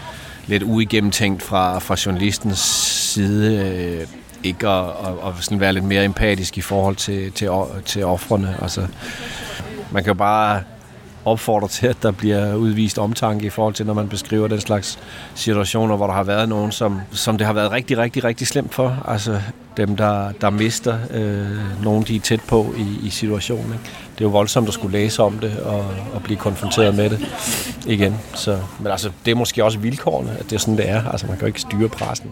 lidt 0.46 0.62
uigennemtænkt 0.62 1.42
fra, 1.42 1.78
fra 1.78 1.96
journalistens 2.06 2.58
side. 2.58 3.66
Øh, 3.66 4.06
ikke 4.44 4.68
at, 4.68 4.84
at, 4.84 5.28
at 5.28 5.34
sådan 5.40 5.60
være 5.60 5.72
lidt 5.72 5.84
mere 5.84 6.04
empatisk 6.04 6.58
i 6.58 6.60
forhold 6.60 6.96
til, 6.96 7.32
til, 7.32 7.48
til 7.86 8.04
offrene. 8.04 8.56
Altså, 8.62 8.86
man 9.90 10.04
kan 10.04 10.10
jo 10.10 10.14
bare 10.14 10.62
opfordrer 11.24 11.68
til, 11.68 11.86
at 11.86 11.96
der 12.02 12.10
bliver 12.10 12.54
udvist 12.54 12.98
omtanke 12.98 13.46
i 13.46 13.50
forhold 13.50 13.74
til, 13.74 13.86
når 13.86 13.94
man 13.94 14.08
beskriver 14.08 14.48
den 14.48 14.60
slags 14.60 14.98
situationer, 15.34 15.96
hvor 15.96 16.06
der 16.06 16.14
har 16.14 16.22
været 16.22 16.48
nogen, 16.48 16.72
som, 16.72 17.00
som 17.10 17.38
det 17.38 17.46
har 17.46 17.52
været 17.52 17.70
rigtig, 17.70 17.98
rigtig, 17.98 18.24
rigtig 18.24 18.46
slemt 18.46 18.74
for. 18.74 19.04
Altså 19.08 19.40
dem, 19.76 19.96
der, 19.96 20.32
der 20.32 20.50
mister 20.50 20.98
øh, 21.10 21.82
nogen, 21.84 22.04
de 22.04 22.16
er 22.16 22.20
tæt 22.20 22.40
på 22.48 22.74
i, 22.78 23.06
i 23.06 23.10
situationen. 23.10 23.72
Ikke? 23.72 23.84
Det 24.14 24.20
er 24.20 24.24
jo 24.24 24.28
voldsomt 24.28 24.68
at 24.68 24.74
skulle 24.74 24.92
læse 24.92 25.22
om 25.22 25.38
det 25.38 25.58
og, 25.60 25.84
og 26.14 26.22
blive 26.22 26.36
konfronteret 26.36 26.94
med 26.94 27.10
det 27.10 27.20
igen. 27.86 28.14
Så, 28.34 28.58
men 28.78 28.86
altså, 28.86 29.10
det 29.24 29.30
er 29.30 29.34
måske 29.34 29.64
også 29.64 29.78
vilkårene, 29.78 30.30
at 30.30 30.44
det 30.44 30.52
er 30.52 30.58
sådan, 30.58 30.76
det 30.76 30.88
er. 30.88 31.04
Altså, 31.10 31.26
man 31.26 31.36
kan 31.36 31.40
jo 31.40 31.46
ikke 31.46 31.60
styre 31.60 31.88
pressen. 31.88 32.30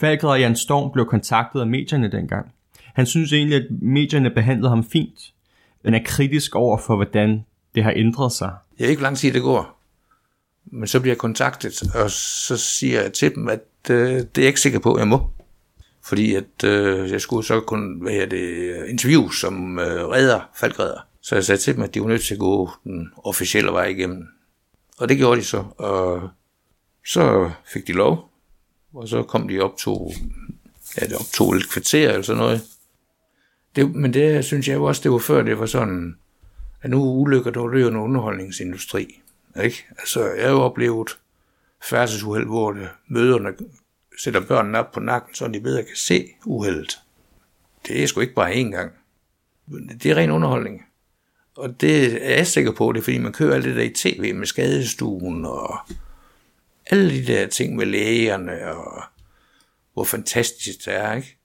Falker 0.00 0.28
og 0.28 0.40
Jan 0.40 0.56
Storm 0.56 0.90
blev 0.92 1.06
kontaktet 1.06 1.60
af 1.60 1.66
medierne 1.66 2.12
dengang. 2.12 2.46
Han 2.94 3.06
synes 3.06 3.32
egentlig, 3.32 3.56
at 3.56 3.66
medierne 3.82 4.30
behandlede 4.30 4.68
ham 4.68 4.84
fint, 4.84 5.20
men 5.84 5.94
er 5.94 6.00
kritisk 6.04 6.56
over 6.56 6.78
for, 6.78 6.96
hvordan 6.96 7.44
det 7.74 7.84
har 7.84 7.92
ændret 7.96 8.32
sig. 8.32 8.52
Jeg 8.78 8.84
ved 8.84 8.90
ikke, 8.90 9.00
hvor 9.00 9.06
lang 9.06 9.18
tid 9.18 9.32
det 9.32 9.42
går. 9.42 9.78
Men 10.64 10.86
så 10.86 11.00
bliver 11.00 11.12
jeg 11.12 11.18
kontaktet, 11.18 11.82
og 11.94 12.10
så 12.10 12.56
siger 12.56 13.02
jeg 13.02 13.12
til 13.12 13.34
dem, 13.34 13.48
at 13.48 13.60
øh, 13.90 13.96
det 14.16 14.38
er 14.38 14.42
jeg 14.42 14.46
ikke 14.46 14.60
sikker 14.60 14.78
på, 14.78 14.94
at 14.94 14.98
jeg 14.98 15.08
må. 15.08 15.30
Fordi 16.04 16.34
at 16.34 16.64
øh, 16.64 17.10
jeg 17.10 17.20
skulle 17.20 17.46
så 17.46 17.60
kun 17.60 18.02
hvad 18.02 18.26
det, 18.26 18.86
interview 18.88 19.30
som 19.30 19.78
øh, 19.78 20.08
redder, 20.08 20.40
faldredder. 20.60 21.00
Så 21.20 21.34
jeg 21.34 21.44
sagde 21.44 21.60
til 21.60 21.74
dem, 21.74 21.82
at 21.82 21.94
de 21.94 22.00
var 22.00 22.08
nødt 22.08 22.24
til 22.24 22.34
at 22.34 22.40
gå 22.40 22.70
den 22.84 23.12
officielle 23.24 23.72
vej 23.72 23.84
igennem. 23.86 24.28
Og 24.98 25.08
det 25.08 25.16
gjorde 25.16 25.40
de 25.40 25.46
så. 25.46 25.64
Og 25.78 26.30
så 27.06 27.50
fik 27.72 27.86
de 27.86 27.92
lov. 27.92 28.30
Og 28.94 29.08
så 29.08 29.22
kom 29.22 29.48
de 29.48 29.60
op 29.60 29.76
to, 29.76 30.12
ja, 31.00 31.06
det 31.06 31.16
optog 31.16 31.54
et 31.54 31.70
kvarter 31.70 32.08
eller 32.08 32.22
sådan 32.22 32.42
noget. 32.42 32.62
Det, 33.76 33.94
men 33.94 34.14
det 34.14 34.44
synes 34.44 34.68
jeg 34.68 34.74
jo 34.74 34.84
også, 34.84 35.02
det 35.02 35.10
var 35.10 35.18
før, 35.18 35.42
det 35.42 35.58
var 35.58 35.66
sådan, 35.66 36.16
at 36.82 36.90
nu 36.90 37.02
ulykker, 37.02 37.50
der 37.50 37.60
er 37.60 37.88
en 37.88 37.96
underholdningsindustri. 37.96 39.20
Ikke? 39.62 39.86
Altså, 39.98 40.24
jeg 40.24 40.44
har 40.44 40.50
jo 40.50 40.60
oplevet 40.60 41.18
færdselsuheld, 41.84 42.46
hvor 42.46 42.72
det, 42.72 42.88
møderne 43.08 43.54
sætter 44.18 44.40
børnene 44.40 44.78
op 44.78 44.92
på 44.92 45.00
nakken, 45.00 45.34
så 45.34 45.48
de 45.48 45.60
bedre 45.60 45.82
kan 45.82 45.96
se 45.96 46.28
uheldet. 46.44 47.00
Det 47.86 48.02
er 48.02 48.06
sgu 48.06 48.20
ikke 48.20 48.34
bare 48.34 48.52
én 48.52 48.70
gang. 48.70 48.92
Det 50.02 50.06
er 50.10 50.14
ren 50.14 50.30
underholdning. 50.30 50.86
Og 51.56 51.80
det 51.80 52.24
er 52.30 52.34
jeg 52.34 52.46
sikker 52.46 52.72
på, 52.72 52.92
det 52.92 52.98
er 52.98 53.04
fordi 53.04 53.18
man 53.18 53.32
kører 53.32 53.54
alt 53.54 53.64
det 53.64 53.76
der 53.76 53.82
i 53.82 53.90
tv 53.90 54.34
med 54.34 54.46
skadestuen 54.46 55.44
og 55.44 55.78
alle 56.86 57.10
de 57.10 57.26
der 57.26 57.46
ting 57.46 57.76
med 57.76 57.86
lægerne 57.86 58.74
og 58.76 59.02
hvor 59.94 60.04
fantastisk 60.04 60.84
det 60.84 60.94
er, 60.94 61.12
ikke? 61.12 61.38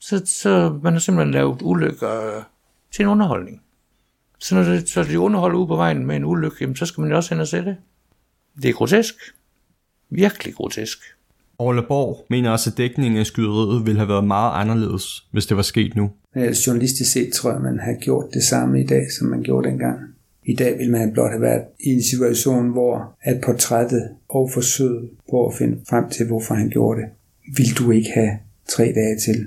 Så, 0.00 0.26
så 0.26 0.80
man 0.82 0.92
har 0.92 1.00
simpelthen 1.00 1.34
lavet 1.34 1.62
ulykker 1.62 2.42
til 2.92 3.02
en 3.02 3.08
underholdning. 3.08 3.62
Så 4.38 4.54
når 4.54 4.62
det, 4.62 4.88
så 4.88 5.02
de 5.02 5.20
underholder 5.20 5.58
ude 5.58 5.66
på 5.66 5.76
vejen 5.76 6.06
med 6.06 6.16
en 6.16 6.24
ulykke, 6.24 6.56
jamen, 6.60 6.76
så 6.76 6.86
skal 6.86 7.00
man 7.00 7.10
jo 7.10 7.16
også 7.16 7.34
hen 7.34 7.40
og 7.40 7.48
se 7.48 7.56
det. 7.56 7.76
Det 8.62 8.68
er 8.68 8.72
grotesk. 8.72 9.14
Virkelig 10.10 10.54
grotesk. 10.54 10.98
Orle 11.58 11.82
Borg 11.82 12.26
mener 12.30 12.50
også, 12.50 12.70
at 12.70 12.78
dækningen 12.78 13.20
af 13.20 13.26
skyderiet 13.26 13.86
ville 13.86 13.98
have 13.98 14.08
været 14.08 14.24
meget 14.24 14.60
anderledes, 14.60 15.26
hvis 15.30 15.46
det 15.46 15.56
var 15.56 15.62
sket 15.62 15.96
nu. 15.96 16.10
Men 16.34 16.52
journalistisk 16.52 17.12
set 17.12 17.32
tror 17.32 17.52
jeg, 17.52 17.60
man 17.60 17.78
har 17.78 17.94
gjort 18.00 18.24
det 18.34 18.42
samme 18.42 18.80
i 18.80 18.86
dag, 18.86 19.06
som 19.18 19.28
man 19.28 19.42
gjorde 19.42 19.68
dengang. 19.68 20.00
I 20.44 20.54
dag 20.54 20.78
vil 20.78 20.90
man 20.90 21.12
blot 21.12 21.30
have 21.30 21.42
været 21.42 21.62
i 21.80 21.88
en 21.88 22.02
situation, 22.02 22.68
hvor 22.68 23.16
at 23.22 23.40
portrættet 23.40 24.10
og 24.28 24.50
forsøget 24.54 25.10
på 25.30 25.46
at 25.46 25.54
finde 25.54 25.80
frem 25.88 26.10
til, 26.10 26.26
hvorfor 26.26 26.54
han 26.54 26.70
gjorde 26.70 27.00
det, 27.00 27.08
vil 27.56 27.78
du 27.78 27.90
ikke 27.90 28.10
have 28.14 28.38
tre 28.68 28.84
dage 28.84 29.18
til. 29.24 29.46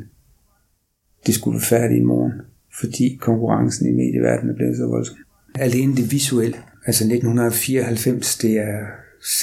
Det 1.25 1.35
skulle 1.35 1.55
være 1.55 1.79
færdigt 1.79 2.01
i 2.01 2.03
morgen 2.03 2.33
fordi 2.79 3.17
konkurrencen 3.21 3.87
i 3.87 3.91
medieverdenen 3.91 4.49
er 4.53 4.55
blevet 4.57 4.77
så 4.77 4.85
voldsom. 4.85 5.15
Alene 5.55 5.95
det 5.95 6.11
visuelle, 6.11 6.57
altså 6.85 7.03
1994, 7.03 8.37
det 8.37 8.57
er 8.57 8.79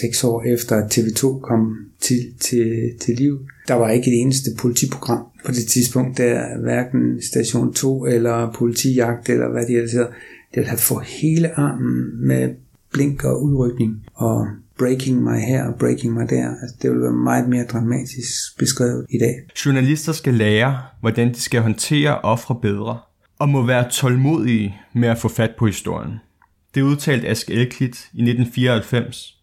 seks 0.01 0.25
år 0.25 0.43
efter, 0.43 0.77
at 0.77 0.99
TV2 0.99 1.41
kom 1.41 1.77
til, 2.01 2.19
til, 2.41 2.93
til 3.01 3.17
liv. 3.17 3.47
Der 3.69 3.75
var 3.75 3.91
ikke 3.91 4.11
et 4.11 4.21
eneste 4.21 4.51
politiprogram 4.59 5.25
på 5.45 5.53
det 5.53 5.67
tidspunkt, 5.67 6.19
der 6.19 6.59
hverken 6.61 7.23
Station 7.23 7.73
2 7.73 8.07
eller 8.07 8.53
politijagt 8.53 9.29
eller 9.29 9.49
hvad 9.49 9.67
de 9.67 9.73
ellers 9.73 9.93
hedder. 9.93 10.09
Det 10.55 10.67
havde 10.67 10.81
fået 10.81 11.05
hele 11.05 11.59
armen 11.59 12.27
med 12.27 12.55
blink 12.93 13.25
og 13.25 13.43
udrykning 13.43 14.05
og 14.15 14.47
breaking 14.79 15.23
mig 15.23 15.41
her 15.41 15.65
og 15.65 15.75
breaking 15.79 16.15
mig 16.15 16.31
der. 16.31 16.51
Altså, 16.63 16.77
det 16.83 16.91
vil 16.91 17.03
være 17.03 17.13
meget 17.13 17.49
mere 17.49 17.65
dramatisk 17.65 18.59
beskrevet 18.59 19.07
i 19.11 19.19
dag. 19.19 19.35
Journalister 19.67 20.13
skal 20.13 20.35
lære, 20.35 20.79
hvordan 21.01 21.29
de 21.29 21.41
skal 21.41 21.61
håndtere 21.61 22.21
ofre 22.21 22.59
bedre 22.63 22.99
og 23.39 23.49
må 23.49 23.63
være 23.63 23.91
tålmodige 23.91 24.81
med 24.93 25.09
at 25.09 25.19
få 25.19 25.29
fat 25.29 25.55
på 25.59 25.67
historien. 25.67 26.21
Det 26.75 26.83
udtalte 26.83 27.29
Ask 27.29 27.51
Elklit 27.51 27.97
i 28.13 28.23
1994, 28.23 29.37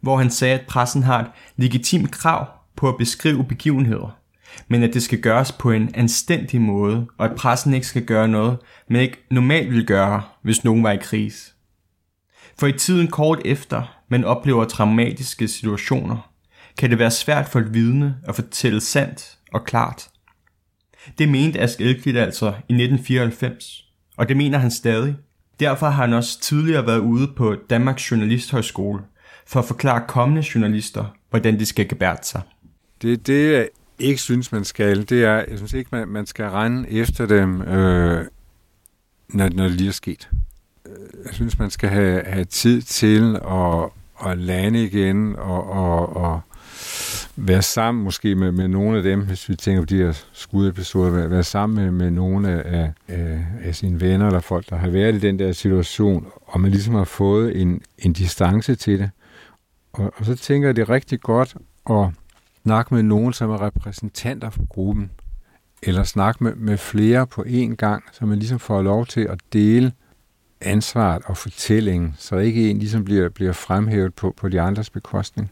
hvor 0.00 0.16
han 0.16 0.30
sagde, 0.30 0.58
at 0.58 0.66
pressen 0.66 1.02
har 1.02 1.20
et 1.20 1.30
legitimt 1.56 2.10
krav 2.10 2.46
på 2.76 2.88
at 2.88 2.96
beskrive 2.98 3.44
begivenheder, 3.44 4.16
men 4.68 4.82
at 4.82 4.94
det 4.94 5.02
skal 5.02 5.20
gøres 5.20 5.52
på 5.52 5.70
en 5.70 5.90
anstændig 5.94 6.60
måde, 6.60 7.06
og 7.18 7.26
at 7.26 7.36
pressen 7.36 7.74
ikke 7.74 7.86
skal 7.86 8.04
gøre 8.04 8.28
noget, 8.28 8.58
man 8.88 9.00
ikke 9.00 9.26
normalt 9.30 9.70
ville 9.70 9.86
gøre, 9.86 10.22
hvis 10.42 10.64
nogen 10.64 10.82
var 10.82 10.92
i 10.92 10.98
krise. 11.02 11.52
For 12.58 12.66
i 12.66 12.72
tiden 12.72 13.08
kort 13.08 13.40
efter, 13.44 14.00
man 14.08 14.24
oplever 14.24 14.64
traumatiske 14.64 15.48
situationer, 15.48 16.32
kan 16.78 16.90
det 16.90 16.98
være 16.98 17.10
svært 17.10 17.48
for 17.48 17.60
et 17.60 17.74
vidne 17.74 18.16
at 18.24 18.34
fortælle 18.34 18.80
sandt 18.80 19.38
og 19.52 19.64
klart. 19.64 20.08
Det 21.18 21.28
mente 21.28 21.60
Ask 21.60 21.80
Elklit 21.80 22.16
altså 22.16 22.46
i 22.46 22.72
1994, 22.72 23.84
og 24.16 24.28
det 24.28 24.36
mener 24.36 24.58
han 24.58 24.70
stadig. 24.70 25.16
Derfor 25.60 25.86
har 25.86 26.06
han 26.06 26.12
også 26.12 26.40
tidligere 26.40 26.86
været 26.86 26.98
ude 26.98 27.32
på 27.36 27.56
Danmarks 27.70 28.10
Journalisthøjskole 28.10 29.02
for 29.46 29.60
at 29.60 29.66
forklare 29.66 30.02
kommende 30.08 30.44
journalister, 30.54 31.04
hvordan 31.30 31.58
de 31.58 31.66
skal 31.66 31.88
gebære 31.88 32.16
sig. 32.22 32.40
Det, 33.02 33.26
det 33.26 33.52
jeg 33.52 33.68
ikke 33.98 34.20
synes, 34.20 34.52
man 34.52 34.64
skal, 34.64 35.08
det 35.08 35.24
er, 35.24 35.34
jeg 35.34 35.56
synes 35.56 35.72
ikke, 35.72 35.88
man, 35.92 36.08
man 36.08 36.26
skal 36.26 36.44
rende 36.44 36.90
efter 36.90 37.26
dem, 37.26 37.62
øh, 37.62 38.26
når, 39.28 39.48
når 39.48 39.64
det 39.64 39.72
lige 39.72 39.88
er 39.88 39.92
sket. 39.92 40.30
Øh, 40.86 40.92
jeg 41.26 41.34
synes, 41.34 41.58
man 41.58 41.70
skal 41.70 41.88
have, 41.88 42.22
have 42.26 42.44
tid 42.44 42.82
til 42.82 43.36
at, 43.36 43.84
at 44.30 44.38
lande 44.38 44.84
igen 44.84 45.36
og, 45.36 45.70
og, 45.70 46.16
og 46.16 46.40
være 47.42 47.62
sammen 47.62 48.04
måske 48.04 48.34
med, 48.34 48.52
med 48.52 48.68
nogle 48.68 48.96
af 48.96 49.02
dem, 49.02 49.26
hvis 49.26 49.48
vi 49.48 49.56
tænker 49.56 49.82
på 49.82 49.86
de 49.86 49.96
her 49.96 50.22
skudepisoder, 50.32 51.10
være, 51.10 51.30
være 51.30 51.42
sammen 51.42 51.84
med, 51.84 51.90
med 51.90 52.10
nogle 52.10 52.50
af, 52.50 52.92
af, 53.08 53.44
af 53.62 53.74
sine 53.74 54.00
venner 54.00 54.26
eller 54.26 54.40
folk, 54.40 54.70
der 54.70 54.76
har 54.76 54.88
været 54.88 55.14
i 55.14 55.18
den 55.18 55.38
der 55.38 55.52
situation, 55.52 56.26
og 56.46 56.60
man 56.60 56.70
ligesom 56.70 56.94
har 56.94 57.04
fået 57.04 57.60
en, 57.60 57.80
en 57.98 58.12
distance 58.12 58.74
til 58.74 58.98
det. 58.98 59.10
Og, 59.92 60.12
og 60.16 60.24
så 60.24 60.36
tænker 60.36 60.68
jeg, 60.68 60.76
det 60.76 60.82
er 60.82 60.90
rigtig 60.90 61.20
godt 61.20 61.56
at 61.90 62.06
snakke 62.62 62.94
med 62.94 63.02
nogen, 63.02 63.32
som 63.32 63.50
er 63.50 63.62
repræsentanter 63.66 64.50
for 64.50 64.66
gruppen, 64.68 65.10
eller 65.82 66.02
snakke 66.02 66.44
med, 66.44 66.54
med 66.54 66.76
flere 66.78 67.26
på 67.26 67.44
én 67.46 67.74
gang, 67.74 68.04
så 68.12 68.26
man 68.26 68.38
ligesom 68.38 68.58
får 68.58 68.82
lov 68.82 69.06
til 69.06 69.20
at 69.20 69.38
dele 69.52 69.92
ansvaret 70.60 71.22
og 71.24 71.36
fortællingen, 71.36 72.14
så 72.18 72.36
ikke 72.36 72.70
en 72.70 72.78
ligesom 72.78 73.04
bliver, 73.04 73.28
bliver 73.28 73.52
fremhævet 73.52 74.14
på, 74.14 74.34
på 74.36 74.48
de 74.48 74.60
andres 74.60 74.90
bekostning. 74.90 75.50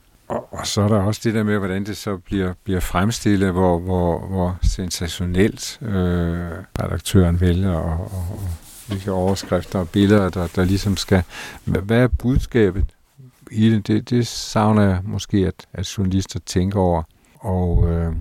Og, 0.51 0.67
så 0.67 0.81
er 0.83 0.89
der 0.89 0.97
også 0.97 1.21
det 1.25 1.35
der 1.35 1.43
med, 1.43 1.59
hvordan 1.59 1.85
det 1.85 1.97
så 1.97 2.17
bliver, 2.17 2.53
bliver 2.65 2.81
fremstillet, 2.81 3.53
hvor, 3.53 3.79
hvor, 3.79 4.27
hvor 4.27 4.59
sensationelt 4.63 5.79
øh, 5.83 6.51
redaktøren 6.81 7.41
vælger, 7.41 7.73
og, 7.73 8.01
og, 8.01 8.27
og 8.31 8.49
hvilke 8.87 9.13
overskrifter 9.13 9.79
og 9.79 9.89
billeder, 9.89 10.29
der, 10.29 10.47
der 10.47 10.65
ligesom 10.65 10.97
skal... 10.97 11.23
Hvad 11.65 11.99
er 11.99 12.09
budskabet 12.09 12.87
i 13.51 13.71
det? 13.71 13.87
Det, 13.87 14.11
det 14.11 14.27
savner 14.27 14.83
jeg 14.83 15.01
måske, 15.05 15.47
at, 15.47 15.67
at 15.73 15.99
journalister 15.99 16.41
tænker 16.47 16.81
over. 16.81 17.03
Og 17.41 17.91
øh, 17.91 18.13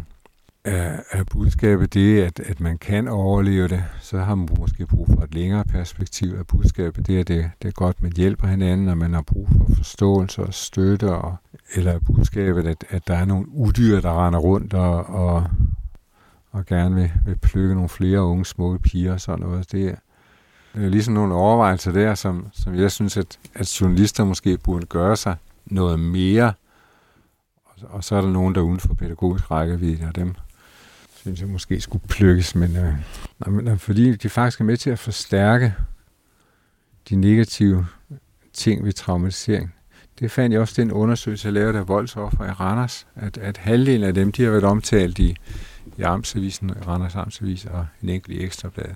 er, 0.67 0.99
er 1.12 1.23
budskabet 1.23 1.93
det, 1.93 2.21
at, 2.21 2.39
at 2.39 2.60
man 2.60 2.77
kan 2.77 3.08
overleve 3.08 3.67
det, 3.67 3.84
så 3.99 4.19
har 4.19 4.36
man 4.36 4.47
måske 4.60 4.86
brug 4.86 5.08
for 5.13 5.21
et 5.21 5.34
længere 5.34 5.65
perspektiv. 5.65 6.36
Er 6.36 6.43
budskabet 6.43 7.08
det, 7.08 7.19
at 7.19 7.27
det, 7.27 7.51
det 7.62 7.67
er 7.67 7.71
godt, 7.71 8.03
man 8.03 8.12
hjælper 8.15 8.47
hinanden, 8.47 8.88
og 8.88 8.97
man 8.97 9.13
har 9.13 9.21
brug 9.21 9.47
for 9.51 9.75
forståelse 9.75 10.41
og 10.43 10.53
støtte, 10.53 11.13
og, 11.13 11.36
eller 11.75 11.91
er 11.91 11.99
budskabet, 11.99 12.67
at, 12.67 12.86
at 12.89 13.08
der 13.08 13.13
er 13.13 13.25
nogle 13.25 13.45
udyr, 13.49 14.01
der 14.01 14.25
render 14.25 14.39
rundt 14.39 14.73
og, 14.73 15.06
og, 15.06 15.43
og 16.51 16.65
gerne 16.65 16.95
vil, 16.95 17.12
vil 17.25 17.38
plukke 17.38 17.73
nogle 17.73 17.89
flere 17.89 18.21
unge 18.21 18.45
smukke 18.45 18.80
piger 18.80 19.13
og 19.13 19.21
sådan 19.21 19.45
noget. 19.45 19.71
Det 19.71 19.86
er, 19.86 19.95
det 20.75 20.86
er 20.86 20.89
ligesom 20.89 21.13
nogle 21.13 21.34
overvejelser 21.34 21.91
der, 21.91 22.15
som, 22.15 22.47
som 22.53 22.75
jeg 22.75 22.91
synes, 22.91 23.17
at, 23.17 23.39
at 23.56 23.82
journalister 23.82 24.23
måske 24.23 24.58
burde 24.58 24.86
gøre 24.86 25.15
sig 25.15 25.36
noget 25.65 25.99
mere. 25.99 26.53
Og, 27.65 27.75
og 27.89 28.03
så 28.03 28.15
er 28.15 28.21
der 28.21 28.30
nogen, 28.30 28.56
der 28.56 28.62
er 28.62 28.65
uden 28.65 28.80
for 28.80 28.93
pædagogisk 28.93 29.51
rækkevidde, 29.51 30.08
og 30.08 30.15
dem 30.15 30.36
synes 31.28 31.42
jeg 31.42 31.50
måske 31.50 31.82
skulle 31.82 32.08
plukkes, 32.08 32.56
men, 32.56 32.76
øh, 32.78 32.94
nej, 33.40 33.50
men 33.50 33.68
øh, 33.68 33.78
fordi 33.78 34.16
de 34.16 34.30
faktisk 34.30 34.60
er 34.60 34.66
med 34.66 34.78
til 34.78 34.90
at 34.90 35.00
forstærke 35.00 35.74
de 37.10 37.16
negative 37.16 37.88
ting 38.54 38.86
ved 38.86 38.94
traumatisering. 38.94 39.74
Det 40.20 40.32
fandt 40.32 40.54
jeg 40.54 40.62
også 40.62 40.82
den 40.82 40.92
undersøgelse, 40.92 41.46
jeg 41.46 41.54
lavede 41.54 41.78
af 41.78 41.88
voldsoffer 41.88 42.46
i 42.46 42.52
Randers, 42.52 43.08
at, 43.16 43.38
at 43.38 43.58
halvdelen 43.58 44.04
af 44.04 44.13
dem, 44.13 44.32
de 44.32 44.44
har 44.44 44.52
været 44.52 44.63
omtalt 44.63 45.20
i, 45.20 45.36
i 45.98 46.02
Amtsavisen, 46.02 46.88
Randers 46.88 47.16
Amtsavis 47.16 47.66
og 47.66 47.86
en 48.04 48.10
enkelt 48.10 48.38
i 48.38 48.44
Ekstrablad. 48.44 48.96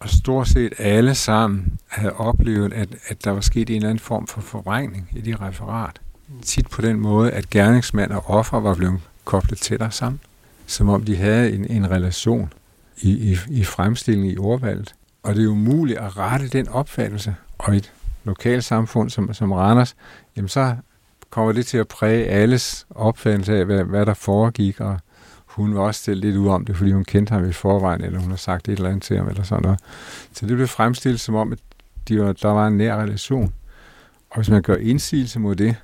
Og 0.00 0.08
stort 0.08 0.48
set 0.48 0.72
alle 0.78 1.14
sammen 1.14 1.78
havde 1.88 2.12
oplevet, 2.12 2.72
at, 2.72 2.88
at 3.08 3.24
der 3.24 3.30
var 3.30 3.40
sket 3.40 3.70
en 3.70 3.76
eller 3.76 3.88
anden 3.88 4.02
form 4.02 4.26
for 4.26 4.40
forvrængning 4.40 5.08
i 5.12 5.20
de 5.20 5.36
referat. 5.36 6.00
Tit 6.42 6.70
på 6.70 6.82
den 6.82 7.00
måde, 7.00 7.30
at 7.30 7.50
gerningsmand 7.50 8.10
og 8.10 8.30
offer 8.30 8.60
var 8.60 8.74
blevet 8.74 9.00
koblet 9.24 9.58
tættere 9.58 9.90
sammen 9.90 10.20
som 10.70 10.88
om 10.88 11.04
de 11.04 11.16
havde 11.16 11.52
en, 11.52 11.70
en 11.70 11.90
relation 11.90 12.52
i, 13.02 13.10
i, 13.10 13.36
i 13.50 13.64
fremstillingen 13.64 14.30
i 14.30 14.38
ordvalget. 14.38 14.94
Og 15.22 15.34
det 15.34 15.44
er 15.44 15.48
umuligt 15.48 15.98
at 15.98 16.16
rette 16.16 16.48
den 16.48 16.68
opfattelse. 16.68 17.34
Og 17.58 17.74
i 17.74 17.76
et 17.76 17.92
lokalsamfund 18.24 19.10
som, 19.10 19.34
som 19.34 19.52
Randers, 19.52 19.96
jamen 20.36 20.48
så 20.48 20.76
kommer 21.30 21.52
det 21.52 21.66
til 21.66 21.78
at 21.78 21.88
præge 21.88 22.26
alles 22.26 22.86
opfattelse 22.90 23.58
af, 23.58 23.64
hvad, 23.64 23.84
hvad 23.84 24.06
der 24.06 24.14
foregik, 24.14 24.80
og 24.80 24.98
hun 25.46 25.74
var 25.74 25.80
også 25.80 26.00
stillet 26.00 26.24
lidt 26.24 26.36
ud 26.36 26.48
om 26.48 26.64
det, 26.64 26.76
fordi 26.76 26.92
hun 26.92 27.04
kendte 27.04 27.32
ham 27.32 27.48
i 27.48 27.52
forvejen, 27.52 28.04
eller 28.04 28.18
hun 28.18 28.30
har 28.30 28.36
sagt 28.36 28.68
et 28.68 28.72
eller 28.72 28.88
andet 28.88 29.02
til 29.02 29.16
ham, 29.16 29.28
eller 29.28 29.42
sådan 29.42 29.62
noget. 29.62 29.80
Så 30.32 30.46
det 30.46 30.56
blev 30.56 30.68
fremstillet 30.68 31.20
som 31.20 31.34
om, 31.34 31.52
at 31.52 31.58
de 32.08 32.20
var, 32.20 32.32
der 32.32 32.48
var 32.48 32.66
en 32.66 32.76
nær 32.76 32.96
relation. 32.96 33.54
Og 34.30 34.36
hvis 34.36 34.50
man 34.50 34.62
gør 34.62 34.76
indsigelse 34.76 35.40
mod 35.40 35.56
det, 35.56 35.76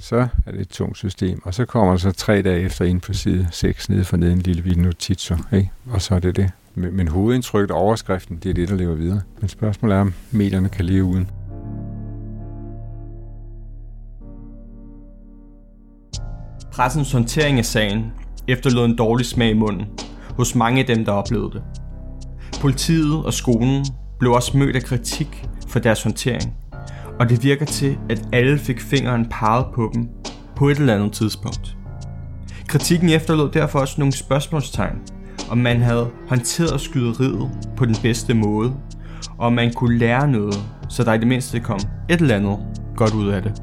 så 0.00 0.28
er 0.46 0.50
det 0.50 0.60
et 0.60 0.68
tungt 0.68 0.98
system. 0.98 1.42
Og 1.44 1.54
så 1.54 1.64
kommer 1.64 1.92
der 1.92 1.98
så 1.98 2.12
tre 2.12 2.42
dage 2.42 2.60
efter 2.60 2.84
ind 2.84 3.00
på 3.00 3.12
side 3.12 3.48
6 3.50 3.88
nede 3.88 4.04
for 4.04 4.16
neden 4.16 4.38
en 4.38 4.42
lille 4.42 4.62
bitte 4.62 4.82
notitser, 4.82 5.36
ikke? 5.52 5.70
og 5.90 6.02
så 6.02 6.14
er 6.14 6.18
det 6.18 6.36
det. 6.36 6.50
Men, 6.74 6.96
men 6.96 7.08
hovedindtrykket 7.08 7.70
og 7.70 7.76
overskriften, 7.76 8.36
det 8.36 8.50
er 8.50 8.54
det, 8.54 8.68
der 8.68 8.76
lever 8.76 8.94
videre. 8.94 9.20
Men 9.40 9.48
spørgsmålet 9.48 9.96
er, 9.96 10.00
om 10.00 10.14
medierne 10.30 10.68
kan 10.68 10.84
leve 10.84 11.04
uden. 11.04 11.30
Pressens 16.72 17.12
håndtering 17.12 17.58
af 17.58 17.64
sagen 17.64 18.12
efterlod 18.48 18.84
en 18.84 18.96
dårlig 18.96 19.26
smag 19.26 19.50
i 19.50 19.54
munden 19.54 19.86
hos 20.36 20.54
mange 20.54 20.80
af 20.80 20.86
dem, 20.86 21.04
der 21.04 21.12
oplevede 21.12 21.50
det. 21.52 21.62
Politiet 22.60 23.24
og 23.24 23.34
skolen 23.34 23.86
blev 24.18 24.32
også 24.32 24.56
mødt 24.56 24.76
af 24.76 24.82
kritik 24.82 25.44
for 25.68 25.78
deres 25.78 26.02
håndtering, 26.02 26.54
og 27.20 27.28
det 27.28 27.42
virker 27.42 27.64
til, 27.64 27.98
at 28.10 28.28
alle 28.32 28.58
fik 28.58 28.80
fingeren 28.80 29.26
peget 29.30 29.66
på 29.74 29.90
dem 29.94 30.08
på 30.56 30.68
et 30.68 30.78
eller 30.78 30.94
andet 30.94 31.12
tidspunkt. 31.12 31.76
Kritikken 32.68 33.08
efterlod 33.08 33.50
derfor 33.50 33.78
også 33.78 33.94
nogle 33.98 34.12
spørgsmålstegn, 34.12 34.96
om 35.50 35.58
man 35.58 35.80
havde 35.80 36.10
håndteret 36.28 36.80
skyderiet 36.80 37.50
på 37.76 37.84
den 37.84 37.96
bedste 38.02 38.34
måde, 38.34 38.74
og 39.38 39.46
om 39.46 39.52
man 39.52 39.72
kunne 39.72 39.98
lære 39.98 40.28
noget, 40.28 40.54
så 40.88 41.04
der 41.04 41.12
i 41.12 41.18
det 41.18 41.28
mindste 41.28 41.60
kom 41.60 41.80
et 42.08 42.20
eller 42.20 42.36
andet 42.36 42.58
godt 42.96 43.14
ud 43.14 43.28
af 43.28 43.42
det. 43.42 43.62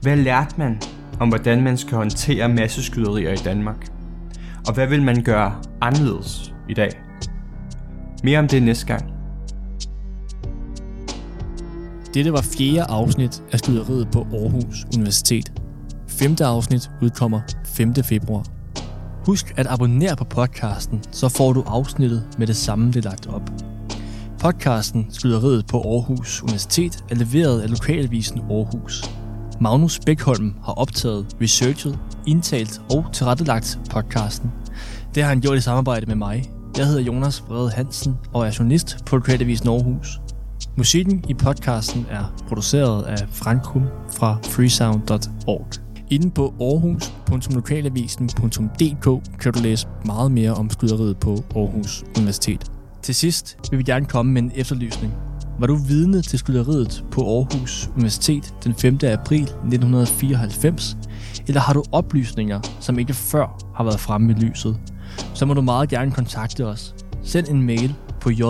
Hvad 0.00 0.16
lærte 0.16 0.54
man 0.58 0.80
om, 1.20 1.28
hvordan 1.28 1.62
man 1.62 1.76
skal 1.76 1.96
håndtere 1.96 2.48
masseskyderier 2.48 3.32
i 3.32 3.36
Danmark? 3.36 3.86
Og 4.68 4.74
hvad 4.74 4.86
vil 4.86 5.02
man 5.02 5.22
gøre 5.22 5.54
anderledes 5.80 6.54
i 6.68 6.74
dag? 6.74 6.90
Mere 8.24 8.38
om 8.38 8.48
det 8.48 8.62
næste 8.62 8.86
gang. 8.86 9.15
Dette 12.16 12.32
var 12.32 12.42
fjerde 12.42 12.82
afsnit 12.82 13.42
af 13.52 13.58
skyderiet 13.58 14.08
på 14.12 14.26
Aarhus 14.32 14.86
Universitet. 14.96 15.52
Femte 16.08 16.44
afsnit 16.44 16.90
udkommer 17.02 17.40
5. 17.64 17.94
februar. 17.94 18.44
Husk 19.26 19.54
at 19.56 19.66
abonnere 19.66 20.16
på 20.16 20.24
podcasten, 20.24 21.00
så 21.12 21.28
får 21.28 21.52
du 21.52 21.62
afsnittet 21.66 22.24
med 22.38 22.46
det 22.46 22.56
samme, 22.56 22.86
det 22.86 22.96
er 22.96 23.10
lagt 23.10 23.26
op. 23.26 23.50
Podcasten 24.38 25.06
Skyderiet 25.10 25.66
på 25.66 25.80
Aarhus 25.80 26.42
Universitet 26.42 27.04
er 27.10 27.14
leveret 27.14 27.60
af 27.60 27.70
lokalavisen 27.70 28.40
Aarhus. 28.50 29.10
Magnus 29.60 30.00
Bækholm 30.06 30.54
har 30.64 30.72
optaget, 30.72 31.26
researchet, 31.42 31.98
indtalt 32.26 32.80
og 32.90 33.04
tilrettelagt 33.12 33.78
podcasten. 33.90 34.52
Det 35.14 35.22
har 35.22 35.28
han 35.28 35.40
gjort 35.40 35.58
i 35.58 35.60
samarbejde 35.60 36.06
med 36.06 36.16
mig. 36.16 36.50
Jeg 36.78 36.86
hedder 36.86 37.02
Jonas 37.02 37.40
Brede 37.40 37.70
Hansen 37.70 38.14
og 38.32 38.46
er 38.46 38.56
journalist 38.58 38.96
på 39.06 39.16
Lokalavisen 39.16 39.68
Aarhus. 39.68 40.20
Musikken 40.78 41.24
i 41.28 41.34
podcasten 41.34 42.06
er 42.10 42.34
produceret 42.48 43.04
af 43.04 43.28
Frankum 43.32 43.82
fra 44.12 44.38
freesound.org. 44.44 45.66
Inde 46.10 46.30
på 46.30 46.54
aarhus.lokalavisen.dk 46.60 49.40
kan 49.40 49.52
du 49.52 49.58
læse 49.58 49.88
meget 50.04 50.32
mere 50.32 50.54
om 50.54 50.70
skyderiet 50.70 51.16
på 51.16 51.44
Aarhus 51.56 52.04
Universitet. 52.16 52.70
Til 53.02 53.14
sidst 53.14 53.58
vil 53.70 53.78
vi 53.78 53.84
gerne 53.84 54.06
komme 54.06 54.32
med 54.32 54.42
en 54.42 54.52
efterlysning. 54.54 55.14
Var 55.58 55.66
du 55.66 55.74
vidne 55.74 56.22
til 56.22 56.38
skyderiet 56.38 57.04
på 57.10 57.20
Aarhus 57.20 57.90
Universitet 57.94 58.54
den 58.64 58.74
5. 58.74 58.98
april 59.02 59.42
1994? 59.42 60.96
Eller 61.48 61.60
har 61.60 61.72
du 61.72 61.82
oplysninger, 61.92 62.60
som 62.80 62.98
ikke 62.98 63.14
før 63.14 63.72
har 63.74 63.84
været 63.84 64.00
fremme 64.00 64.32
i 64.32 64.34
lyset? 64.34 64.80
Så 65.34 65.46
må 65.46 65.54
du 65.54 65.62
meget 65.62 65.88
gerne 65.88 66.10
kontakte 66.10 66.66
os. 66.66 66.94
Send 67.22 67.48
en 67.48 67.62
mail 67.62 67.94
på 68.20 68.30
j 68.30 68.42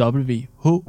wh 0.00 0.82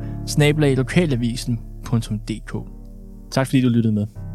Tak 3.31 3.47
fordi 3.47 3.61
du 3.61 3.69
lyttede 3.69 3.93
med. 3.93 4.26